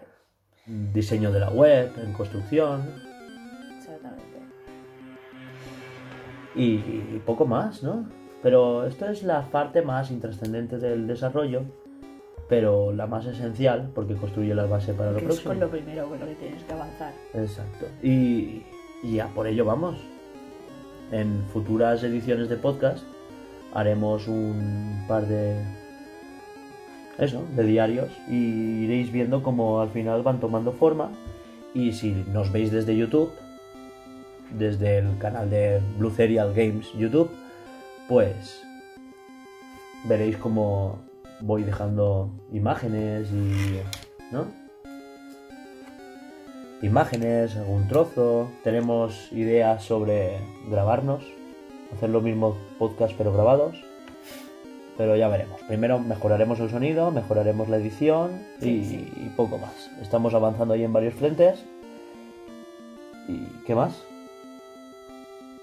Diseño 0.65 1.31
de 1.31 1.39
la 1.39 1.49
web, 1.49 1.91
en 2.03 2.13
construcción. 2.13 2.81
Exactamente. 3.77 4.23
Y, 6.55 6.73
y 6.75 7.21
poco 7.25 7.45
más, 7.45 7.83
¿no? 7.83 8.05
Pero 8.41 8.85
esto 8.85 9.07
es 9.07 9.23
la 9.23 9.49
parte 9.51 9.81
más 9.81 10.11
intrascendente 10.11 10.77
del 10.77 11.07
desarrollo, 11.07 11.63
pero 12.47 12.91
la 12.93 13.05
más 13.05 13.25
esencial 13.25 13.91
porque 13.93 14.15
construye 14.15 14.55
la 14.55 14.65
base 14.65 14.93
para 14.93 15.11
lo 15.11 15.17
Que 15.17 15.23
es 15.25 15.27
próximo. 15.27 15.49
con 15.51 15.59
lo 15.59 15.69
primero 15.69 16.07
con 16.09 16.19
lo 16.19 16.25
que 16.25 16.35
tienes 16.35 16.63
que 16.63 16.73
avanzar. 16.73 17.13
Exacto. 17.33 17.85
Y, 18.01 18.63
y 19.03 19.19
a 19.19 19.27
por 19.27 19.47
ello 19.47 19.65
vamos. 19.65 19.97
En 21.11 21.43
futuras 21.51 22.03
ediciones 22.03 22.49
de 22.49 22.55
podcast 22.55 23.03
haremos 23.73 24.27
un 24.27 25.03
par 25.07 25.27
de 25.27 25.61
eso, 27.17 27.43
de 27.55 27.63
diarios 27.63 28.09
y 28.29 28.83
iréis 28.85 29.11
viendo 29.11 29.43
cómo 29.43 29.81
al 29.81 29.89
final 29.89 30.23
van 30.23 30.39
tomando 30.39 30.71
forma 30.71 31.09
y 31.73 31.91
si 31.93 32.11
nos 32.31 32.51
veis 32.51 32.71
desde 32.71 32.95
YouTube, 32.95 33.31
desde 34.51 34.97
el 34.99 35.17
canal 35.17 35.49
de 35.49 35.81
Blue 35.97 36.11
Serial 36.11 36.53
Games 36.53 36.91
YouTube, 36.97 37.29
pues 38.07 38.61
veréis 40.05 40.37
cómo 40.37 40.99
voy 41.41 41.63
dejando 41.63 42.29
imágenes 42.51 43.29
y 43.31 43.81
¿no? 44.31 44.45
imágenes, 46.81 47.55
algún 47.57 47.87
trozo. 47.87 48.49
Tenemos 48.63 49.31
ideas 49.31 49.83
sobre 49.83 50.37
grabarnos, 50.69 51.23
hacer 51.95 52.09
los 52.09 52.23
mismos 52.23 52.55
podcast 52.77 53.13
pero 53.17 53.33
grabados. 53.33 53.83
Pero 54.97 55.15
ya 55.15 55.29
veremos. 55.29 55.61
Primero 55.61 55.97
mejoraremos 55.99 56.59
el 56.59 56.69
sonido, 56.69 57.09
mejoraremos 57.11 57.69
la 57.69 57.77
edición 57.77 58.31
y, 58.59 58.63
Sí, 58.63 58.85
sí. 58.85 59.13
y 59.15 59.29
poco 59.29 59.57
más. 59.57 59.89
Estamos 60.01 60.33
avanzando 60.33 60.73
ahí 60.73 60.83
en 60.83 60.91
varios 60.91 61.13
frentes. 61.13 61.63
¿Y 63.29 63.37
qué 63.65 63.75
más? 63.75 64.03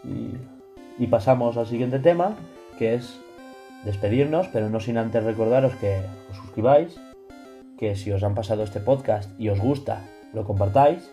Y, 0.04 1.06
pasamos 1.06 1.56
al 1.56 1.66
siguiente 1.66 1.98
tema, 1.98 2.36
que 2.78 2.94
es 2.94 3.20
despedirnos, 3.84 4.48
pero 4.48 4.68
no 4.68 4.80
sin 4.80 4.98
antes 4.98 5.22
recordaros 5.22 5.74
que 5.76 6.00
os 6.30 6.36
suscribáis, 6.36 6.96
que 7.78 7.94
si 7.94 8.10
os 8.10 8.22
han 8.22 8.34
pasado 8.34 8.62
este 8.62 8.80
podcast 8.80 9.30
y 9.38 9.48
os 9.48 9.60
gusta, 9.60 10.02
lo 10.32 10.44
compartáis 10.44 11.10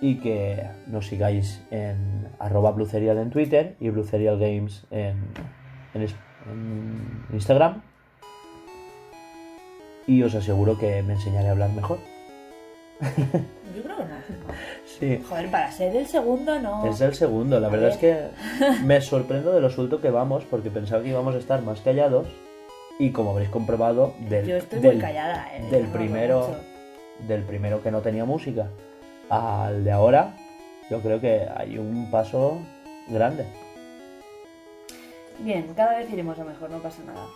y 0.00 0.16
que 0.16 0.66
nos 0.86 1.06
sigáis 1.06 1.62
en 1.70 2.28
arroba 2.38 2.72
blucerial 2.72 3.18
en 3.18 3.30
Twitter 3.30 3.76
y 3.80 3.90
blucerial 3.90 4.38
games 4.38 4.84
en, 4.90 5.16
en 5.94 6.06
Instagram 7.32 7.82
y 10.06 10.22
os 10.22 10.34
aseguro 10.34 10.78
que 10.78 11.02
me 11.02 11.14
enseñaré 11.14 11.48
a 11.48 11.52
hablar 11.52 11.70
mejor. 11.70 11.98
Yo 13.00 13.82
creo 13.82 13.96
que 13.96 14.04
no. 14.04 14.16
Sí, 14.86 15.22
Joder, 15.28 15.50
para 15.50 15.70
ser 15.70 15.94
el 15.96 16.06
segundo 16.06 16.58
no. 16.60 16.86
es 16.86 17.00
el 17.00 17.14
segundo. 17.14 17.60
La 17.60 17.68
verdad 17.68 17.88
ver. 17.88 17.92
es 17.92 17.98
que 18.78 18.84
me 18.84 19.00
sorprendo 19.00 19.52
de 19.52 19.60
lo 19.60 19.68
suelto 19.70 20.00
que 20.00 20.10
vamos 20.10 20.44
porque 20.44 20.70
pensaba 20.70 21.02
que 21.02 21.10
íbamos 21.10 21.34
a 21.34 21.38
estar 21.38 21.60
más 21.62 21.80
callados 21.80 22.26
y 22.98 23.10
como 23.12 23.30
habréis 23.32 23.50
comprobado 23.50 24.14
del, 24.28 24.46
Yo 24.46 24.56
estoy 24.56 24.80
del- 24.80 24.92
muy 24.94 25.00
callada, 25.02 25.46
eh. 25.54 25.68
del 25.70 25.84
no 25.88 25.92
primero 25.92 26.56
del 27.28 27.42
primero 27.42 27.82
que 27.82 27.90
no 27.90 28.00
tenía 28.00 28.24
música 28.24 28.68
al 29.30 29.84
de 29.84 29.90
ahora, 29.92 30.34
yo 30.90 31.00
creo 31.00 31.20
que 31.20 31.46
hay 31.56 31.76
un 31.78 32.10
paso 32.10 32.58
grande. 33.08 33.46
Bien, 35.38 35.66
cada 35.76 35.98
vez 35.98 36.10
iremos 36.10 36.38
a 36.38 36.44
mejor, 36.44 36.70
no 36.70 36.78
pasa 36.78 37.02
nada. 37.04 37.26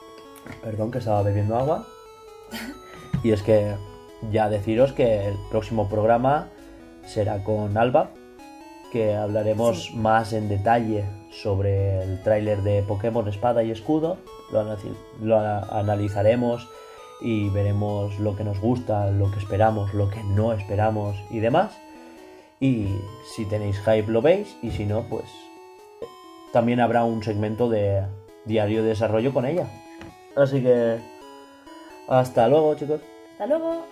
Perdón 0.63 0.91
que 0.91 0.99
estaba 0.99 1.23
bebiendo 1.23 1.57
agua. 1.57 1.87
Y 3.23 3.33
es 3.33 3.43
que 3.43 3.75
ya 4.31 4.49
deciros 4.49 4.93
que 4.93 5.27
el 5.29 5.35
próximo 5.51 5.89
programa 5.89 6.49
será 7.07 7.43
con 7.43 7.77
Alba, 7.77 8.11
que 8.93 9.15
hablaremos 9.15 9.85
Sí. 9.87 9.97
más 9.97 10.33
en 10.33 10.49
detalle 10.49 11.05
sobre 11.31 12.03
el 12.03 12.23
tráiler 12.23 12.63
de 12.63 12.83
Pokémon 12.83 13.29
Espada 13.29 13.63
y 13.63 13.71
Escudo. 13.71 14.17
Lo, 14.53 14.65
lo 15.23 15.39
analizaremos 15.39 16.69
y 17.21 17.49
veremos 17.51 18.19
lo 18.19 18.35
que 18.37 18.45
nos 18.45 18.59
gusta, 18.61 19.11
lo 19.11 19.31
que 19.31 19.39
esperamos, 19.39 19.95
lo 19.95 20.11
que 20.11 20.23
no 20.25 20.53
esperamos 20.53 21.17
y 21.31 21.39
demás. 21.39 21.71
Y 22.59 22.89
si 23.35 23.45
tenéis 23.47 23.79
hype 23.81 24.11
lo 24.11 24.21
veis 24.23 24.57
y 24.63 24.71
si 24.71 24.85
no, 24.87 25.03
pues 25.09 25.25
también 26.53 26.81
habrá 26.81 27.05
un 27.05 27.23
segmento 27.23 27.69
de 27.69 28.03
diario 28.45 28.83
de 28.83 28.89
desarrollo 28.91 29.33
con 29.33 29.47
ella. 29.47 29.67
Así 30.37 30.61
que 30.63 30.99
hasta 32.09 32.49
luego 32.49 32.75
chicos. 32.75 33.01
Hasta 33.33 33.47
luego. 33.47 33.85